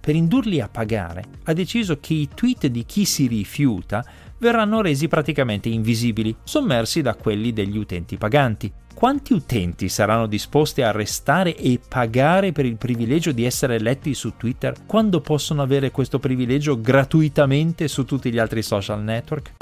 Per 0.02 0.13
indurli 0.13 0.60
a 0.60 0.68
pagare, 0.68 1.24
ha 1.44 1.54
deciso 1.54 1.98
che 2.02 2.13
i 2.13 2.28
tweet 2.28 2.68
di 2.68 2.84
chi 2.86 3.06
si 3.06 3.26
rifiuta 3.26 4.06
verranno 4.43 4.82
resi 4.82 5.08
praticamente 5.08 5.69
invisibili, 5.69 6.36
sommersi 6.43 7.01
da 7.01 7.15
quelli 7.15 7.53
degli 7.53 7.77
utenti 7.77 8.17
paganti. 8.17 8.71
Quanti 8.93 9.34
utenti 9.34 9.89
saranno 9.89 10.27
disposti 10.27 10.84
a 10.84 10.91
restare 10.91 11.56
e 11.56 11.79
pagare 11.88 12.51
per 12.51 12.65
il 12.65 12.77
privilegio 12.77 13.32
di 13.32 13.45
essere 13.45 13.79
letti 13.79 14.13
su 14.13 14.36
Twitter 14.38 14.86
quando 14.86 15.19
possono 15.21 15.63
avere 15.63 15.89
questo 15.89 16.19
privilegio 16.19 16.79
gratuitamente 16.79 17.88
su 17.88 18.06
tutti 18.06 18.32
gli 18.32 18.38
altri 18.38 18.62
social 18.62 19.01
network? 19.01 19.53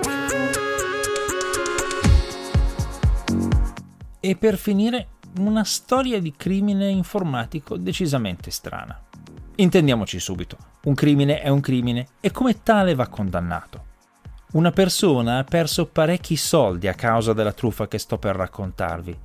E 4.19 4.35
per 4.35 4.57
finire, 4.57 5.07
una 5.39 5.63
storia 5.63 6.19
di 6.19 6.33
crimine 6.35 6.89
informatico 6.89 7.77
decisamente 7.77 8.51
strana. 8.51 8.99
Intendiamoci 9.55 10.19
subito, 10.19 10.57
un 10.83 10.93
crimine 10.93 11.41
è 11.41 11.49
un 11.49 11.61
crimine 11.61 12.07
e 12.19 12.31
come 12.31 12.61
tale 12.63 12.95
va 12.95 13.07
condannato. 13.07 13.89
Una 14.53 14.71
persona 14.71 15.37
ha 15.37 15.43
perso 15.45 15.85
parecchi 15.85 16.35
soldi 16.35 16.89
a 16.89 16.93
causa 16.93 17.31
della 17.31 17.53
truffa 17.53 17.87
che 17.87 17.97
sto 17.97 18.17
per 18.17 18.35
raccontarvi. 18.35 19.17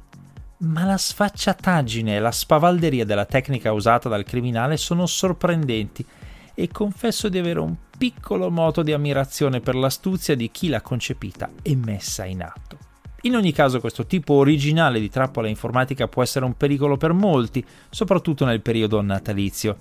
Ma 0.58 0.84
la 0.84 0.96
sfacciataggine 0.96 2.14
e 2.14 2.18
la 2.20 2.30
spavalderia 2.30 3.04
della 3.04 3.24
tecnica 3.24 3.72
usata 3.72 4.08
dal 4.08 4.22
criminale 4.22 4.76
sono 4.76 5.04
sorprendenti 5.06 6.06
e 6.54 6.68
confesso 6.68 7.28
di 7.28 7.38
avere 7.38 7.58
un 7.58 7.74
piccolo 7.98 8.52
moto 8.52 8.82
di 8.82 8.92
ammirazione 8.92 9.58
per 9.58 9.74
l'astuzia 9.74 10.36
di 10.36 10.48
chi 10.52 10.68
l'ha 10.68 10.80
concepita 10.80 11.50
e 11.60 11.74
messa 11.74 12.24
in 12.24 12.42
atto. 12.42 12.78
In 13.22 13.34
ogni 13.34 13.50
caso 13.50 13.80
questo 13.80 14.06
tipo 14.06 14.34
originale 14.34 15.00
di 15.00 15.10
trappola 15.10 15.48
informatica 15.48 16.06
può 16.06 16.22
essere 16.22 16.44
un 16.44 16.56
pericolo 16.56 16.96
per 16.96 17.12
molti, 17.12 17.66
soprattutto 17.90 18.44
nel 18.44 18.62
periodo 18.62 19.02
natalizio, 19.02 19.78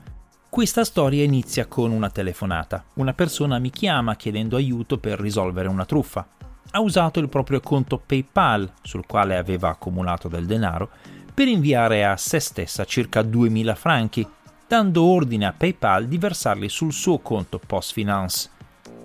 questa 0.55 0.85
storia 0.85 1.21
inizia 1.21 1.65
con 1.65 1.91
una 1.91 2.09
telefonata. 2.09 2.85
Una 2.93 3.13
persona 3.13 3.59
mi 3.59 3.69
chiama 3.71 4.15
chiedendo 4.15 4.55
aiuto 4.55 4.97
per 4.99 5.19
risolvere 5.19 5.67
una 5.67 5.83
truffa. 5.83 6.25
Ha 6.71 6.79
usato 6.79 7.19
il 7.19 7.27
proprio 7.27 7.59
conto 7.59 7.97
PayPal, 7.97 8.71
sul 8.81 9.05
quale 9.05 9.35
aveva 9.35 9.67
accumulato 9.67 10.29
del 10.29 10.45
denaro, 10.45 10.89
per 11.33 11.49
inviare 11.49 12.05
a 12.05 12.15
se 12.15 12.39
stessa 12.39 12.85
circa 12.85 13.21
2000 13.21 13.75
franchi, 13.75 14.25
dando 14.65 15.03
ordine 15.03 15.45
a 15.45 15.51
PayPal 15.51 16.07
di 16.07 16.17
versarli 16.17 16.69
sul 16.69 16.93
suo 16.93 17.19
conto 17.19 17.59
Post 17.59 17.91
Finance. 17.91 18.49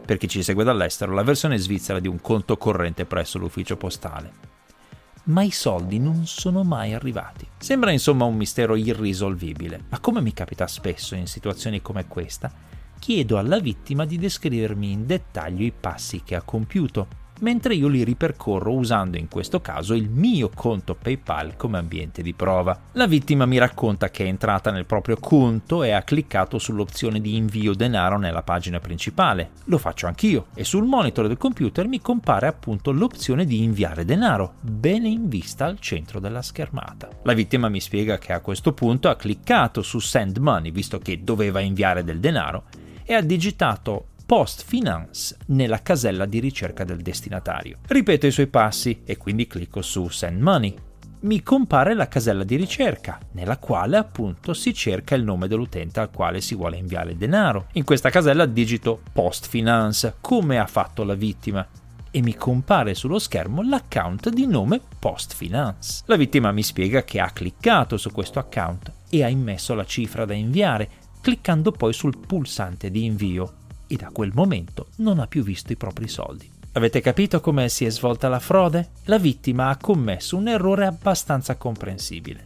Per 0.06 0.18
chi 0.18 0.28
ci 0.28 0.44
segue 0.44 0.62
dall'estero, 0.62 1.12
la 1.14 1.24
versione 1.24 1.58
svizzera 1.58 1.98
di 1.98 2.06
un 2.06 2.20
conto 2.20 2.56
corrente 2.58 3.06
presso 3.06 3.38
l'ufficio 3.38 3.76
postale 3.76 4.49
ma 5.24 5.42
i 5.42 5.50
soldi 5.50 5.98
non 5.98 6.26
sono 6.26 6.62
mai 6.62 6.94
arrivati. 6.94 7.46
Sembra 7.58 7.90
insomma 7.90 8.24
un 8.24 8.36
mistero 8.36 8.76
irrisolvibile, 8.76 9.84
ma 9.88 10.00
come 10.00 10.20
mi 10.20 10.32
capita 10.32 10.66
spesso 10.66 11.14
in 11.14 11.26
situazioni 11.26 11.82
come 11.82 12.06
questa, 12.06 12.52
chiedo 12.98 13.38
alla 13.38 13.58
vittima 13.58 14.04
di 14.04 14.18
descrivermi 14.18 14.90
in 14.90 15.06
dettaglio 15.06 15.64
i 15.64 15.72
passi 15.72 16.22
che 16.22 16.34
ha 16.34 16.42
compiuto 16.42 17.06
mentre 17.40 17.74
io 17.74 17.88
li 17.88 18.04
ripercorro 18.04 18.72
usando 18.72 19.16
in 19.16 19.28
questo 19.28 19.60
caso 19.60 19.94
il 19.94 20.08
mio 20.08 20.50
conto 20.54 20.94
PayPal 20.94 21.56
come 21.56 21.78
ambiente 21.78 22.22
di 22.22 22.32
prova. 22.32 22.78
La 22.92 23.06
vittima 23.06 23.46
mi 23.46 23.58
racconta 23.58 24.10
che 24.10 24.24
è 24.24 24.28
entrata 24.28 24.70
nel 24.70 24.86
proprio 24.86 25.16
conto 25.18 25.82
e 25.82 25.90
ha 25.90 26.02
cliccato 26.02 26.58
sull'opzione 26.58 27.20
di 27.20 27.36
invio 27.36 27.74
denaro 27.74 28.18
nella 28.18 28.42
pagina 28.42 28.80
principale. 28.80 29.50
Lo 29.64 29.78
faccio 29.78 30.06
anch'io 30.06 30.46
e 30.54 30.64
sul 30.64 30.84
monitor 30.84 31.26
del 31.26 31.36
computer 31.36 31.86
mi 31.86 32.00
compare 32.00 32.46
appunto 32.46 32.90
l'opzione 32.92 33.44
di 33.44 33.62
inviare 33.62 34.04
denaro, 34.04 34.54
bene 34.60 35.08
in 35.08 35.28
vista 35.28 35.66
al 35.66 35.78
centro 35.78 36.20
della 36.20 36.42
schermata. 36.42 37.08
La 37.22 37.32
vittima 37.32 37.68
mi 37.68 37.80
spiega 37.80 38.18
che 38.18 38.32
a 38.32 38.40
questo 38.40 38.72
punto 38.72 39.08
ha 39.08 39.16
cliccato 39.16 39.82
su 39.82 39.98
Send 39.98 40.38
Money 40.38 40.70
visto 40.70 40.98
che 40.98 41.22
doveva 41.22 41.60
inviare 41.60 42.04
del 42.04 42.20
denaro 42.20 42.64
e 43.04 43.14
ha 43.14 43.22
digitato 43.22 44.09
Post 44.30 44.62
Finance 44.64 45.36
nella 45.46 45.82
casella 45.82 46.24
di 46.24 46.38
ricerca 46.38 46.84
del 46.84 46.98
destinatario. 46.98 47.78
Ripeto 47.84 48.28
i 48.28 48.30
suoi 48.30 48.46
passi 48.46 49.00
e 49.04 49.16
quindi 49.16 49.48
clicco 49.48 49.82
su 49.82 50.06
Send 50.06 50.40
Money. 50.40 50.72
Mi 51.22 51.42
compare 51.42 51.94
la 51.94 52.06
casella 52.06 52.44
di 52.44 52.54
ricerca, 52.54 53.18
nella 53.32 53.58
quale 53.58 53.96
appunto 53.96 54.54
si 54.54 54.72
cerca 54.72 55.16
il 55.16 55.24
nome 55.24 55.48
dell'utente 55.48 55.98
al 55.98 56.12
quale 56.12 56.40
si 56.40 56.54
vuole 56.54 56.76
inviare 56.76 57.16
denaro. 57.16 57.66
In 57.72 57.82
questa 57.82 58.08
casella 58.08 58.46
digito 58.46 59.02
Post 59.12 59.48
Finance, 59.48 60.18
come 60.20 60.60
ha 60.60 60.66
fatto 60.68 61.02
la 61.02 61.14
vittima, 61.14 61.66
e 62.12 62.22
mi 62.22 62.36
compare 62.36 62.94
sullo 62.94 63.18
schermo 63.18 63.62
l'account 63.62 64.28
di 64.28 64.46
nome 64.46 64.80
Post 65.00 65.34
Finance. 65.34 66.04
La 66.06 66.14
vittima 66.14 66.52
mi 66.52 66.62
spiega 66.62 67.02
che 67.02 67.18
ha 67.18 67.30
cliccato 67.30 67.96
su 67.96 68.12
questo 68.12 68.38
account 68.38 68.92
e 69.10 69.24
ha 69.24 69.28
immesso 69.28 69.74
la 69.74 69.84
cifra 69.84 70.24
da 70.24 70.34
inviare, 70.34 70.88
cliccando 71.20 71.72
poi 71.72 71.92
sul 71.92 72.16
pulsante 72.16 72.92
di 72.92 73.04
invio 73.04 73.54
e 73.92 73.96
da 73.96 74.10
quel 74.12 74.30
momento 74.32 74.86
non 74.98 75.18
ha 75.18 75.26
più 75.26 75.42
visto 75.42 75.72
i 75.72 75.76
propri 75.76 76.06
soldi. 76.06 76.48
Avete 76.72 77.00
capito 77.00 77.40
come 77.40 77.68
si 77.68 77.84
è 77.84 77.90
svolta 77.90 78.28
la 78.28 78.38
frode? 78.38 78.90
La 79.06 79.18
vittima 79.18 79.68
ha 79.68 79.76
commesso 79.76 80.36
un 80.36 80.46
errore 80.46 80.86
abbastanza 80.86 81.56
comprensibile. 81.56 82.44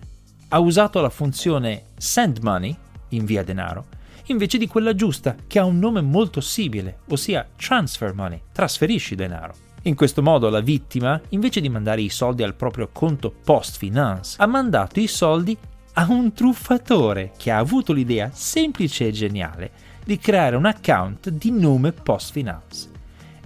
Ha 0.48 0.59
usato 0.59 1.02
la 1.02 1.11
funzione 1.11 1.88
send 1.98 2.38
money, 2.38 2.74
invia 3.11 3.44
denaro, 3.44 3.85
invece 4.26 4.57
di 4.57 4.66
quella 4.66 4.94
giusta, 4.94 5.37
che 5.46 5.59
ha 5.59 5.66
un 5.66 5.78
nome 5.78 6.00
molto 6.00 6.40
simile, 6.40 7.00
ossia 7.11 7.46
transfer 7.54 8.14
money, 8.14 8.40
trasferisci 8.50 9.14
denaro. 9.14 9.54
In 9.83 9.94
questo 9.94 10.22
modo 10.22 10.48
la 10.48 10.61
vittima, 10.61 11.20
invece 11.30 11.61
di 11.61 11.68
mandare 11.68 12.00
i 12.00 12.09
soldi 12.09 12.42
al 12.42 12.54
proprio 12.54 12.88
conto 12.90 13.30
post 13.44 13.76
finance, 13.76 14.37
ha 14.38 14.46
mandato 14.46 14.98
i 14.98 15.07
soldi 15.07 15.54
a 15.96 16.07
un 16.09 16.33
truffatore 16.33 17.33
che 17.37 17.50
ha 17.50 17.59
avuto 17.59 17.92
l'idea 17.92 18.30
semplice 18.33 19.09
e 19.09 19.12
geniale 19.12 19.70
di 20.05 20.19
creare 20.19 20.57
un 20.57 20.67
account 20.67 21.31
di 21.31 21.51
nome 21.51 21.93
Post 21.93 22.33
Finance 22.33 22.93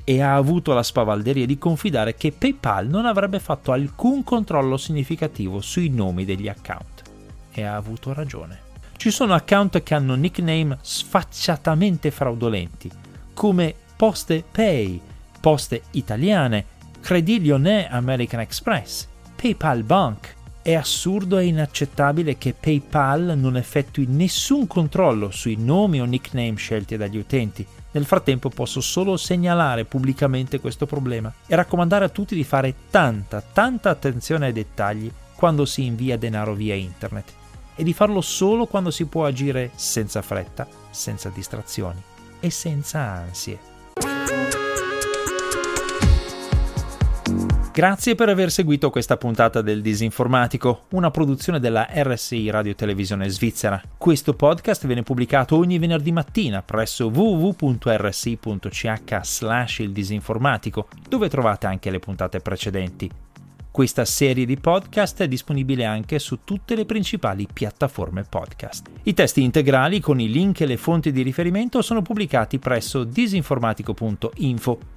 e 0.09 0.23
ha 0.23 0.35
avuto 0.35 0.73
la 0.73 0.83
spavalderia 0.83 1.45
di 1.45 1.59
confidare 1.59 2.15
che 2.15 2.33
PayPal 2.33 2.89
non 2.89 3.05
avrebbe 3.05 3.39
fatto 3.39 3.73
alcun 3.73 4.25
controllo 4.25 4.79
significativo 4.79 5.61
sui 5.61 5.91
nomi 5.91 6.25
degli 6.25 6.49
account. 6.49 7.03
E 7.51 7.63
ha 7.63 7.77
avuto 7.77 8.15
ragione. 8.15 8.61
Ci 8.97 9.11
sono 9.11 9.35
account 9.35 9.83
che 9.83 9.95
hanno 9.95 10.15
nickname 10.15 10.79
sfacciatamente 10.81 12.11
fraudolenti, 12.11 12.91
come 13.35 13.75
Poste 13.97 14.43
Pay, 14.51 14.99
Poste 15.41 15.83
Italiane, 15.91 16.65
Credit 17.01 17.43
Lyonnais 17.43 17.89
American 17.91 18.41
Express, 18.41 19.07
PayPal 19.37 19.83
Bank, 19.83 20.37
è 20.63 20.75
assurdo 20.75 21.39
e 21.39 21.47
inaccettabile 21.47 22.37
che 22.37 22.55
PayPal 22.59 23.35
non 23.37 23.57
effettui 23.57 24.07
nessun 24.09 24.67
controllo 24.67 25.31
sui 25.31 25.57
nomi 25.57 26.01
o 26.01 26.05
nickname 26.05 26.57
scelti 26.57 26.97
dagli 26.97 27.17
utenti. 27.17 27.67
Nel 27.91 28.05
frattempo 28.05 28.51
posso 28.51 28.81
solo 28.81 29.17
segnalare 29.17 29.85
pubblicamente 29.85 30.61
questo 30.61 30.87
problema 30.87 31.33
e 31.47 31.57
raccomandare 31.57 32.05
a 32.05 32.11
tutti 32.11 32.35
di 32.35 32.45
fare 32.45 32.75
tanta, 32.91 33.41
tanta 33.41 33.91
attenzione 33.91 34.47
ai 34.47 34.53
dettagli 34.53 35.11
quando 35.35 35.65
si 35.65 35.85
invia 35.85 36.19
denaro 36.19 36.55
via 36.55 36.75
internet 36.75 37.33
e 37.75 37.85
di 37.85 37.93
farlo 37.93 38.21
solo 38.21 38.67
quando 38.67 38.91
si 38.91 39.07
può 39.07 39.25
agire 39.25 39.71
senza 39.77 40.21
fretta, 40.21 40.67
senza 40.91 41.31
distrazioni 41.31 42.03
e 42.41 42.51
senza 42.51 43.01
ansie. 43.01 43.68
Grazie 47.79 48.17
per 48.17 48.29
aver 48.29 48.51
seguito 48.51 48.91
questa 48.91 49.17
puntata 49.17 49.63
del 49.63 49.83
Disinformatico, 49.83 50.87
una 50.95 51.13
produzione 51.13 51.61
della 51.61 51.87
RSI 51.89 52.51
Radio 52.51 52.75
Televisione 52.75 53.29
Svizzera. 53.29 53.81
Questo 53.97 54.35
podcast 54.35 54.85
viene 54.85 55.05
pubblicato 55.05 55.57
ogni 55.57 55.79
venerdì 55.79 56.11
mattina 56.11 56.61
presso 56.61 57.07
www.rsi.ch 57.07 59.21
slash 59.23 59.79
il 59.79 59.93
disinformatico, 59.93 60.89
dove 61.09 61.29
trovate 61.29 61.69
anche 61.69 61.91
le 61.91 62.01
puntate 62.01 62.41
precedenti. 62.41 63.09
Questa 63.71 64.05
serie 64.05 64.45
di 64.45 64.57
podcast 64.57 65.23
è 65.23 65.29
disponibile 65.29 65.85
anche 65.85 66.19
su 66.19 66.41
tutte 66.43 66.75
le 66.75 66.85
principali 66.85 67.47
piattaforme 67.47 68.25
podcast. 68.29 68.89
I 69.05 69.15
testi 69.15 69.45
integrali 69.45 70.01
con 70.01 70.19
i 70.19 70.29
link 70.29 70.63
e 70.63 70.67
le 70.67 70.79
fonti 70.79 71.13
di 71.13 71.23
riferimento 71.23 71.81
sono 71.81 72.03
pubblicati 72.03 72.59
presso 72.59 73.05
disinformatico.info 73.05 74.97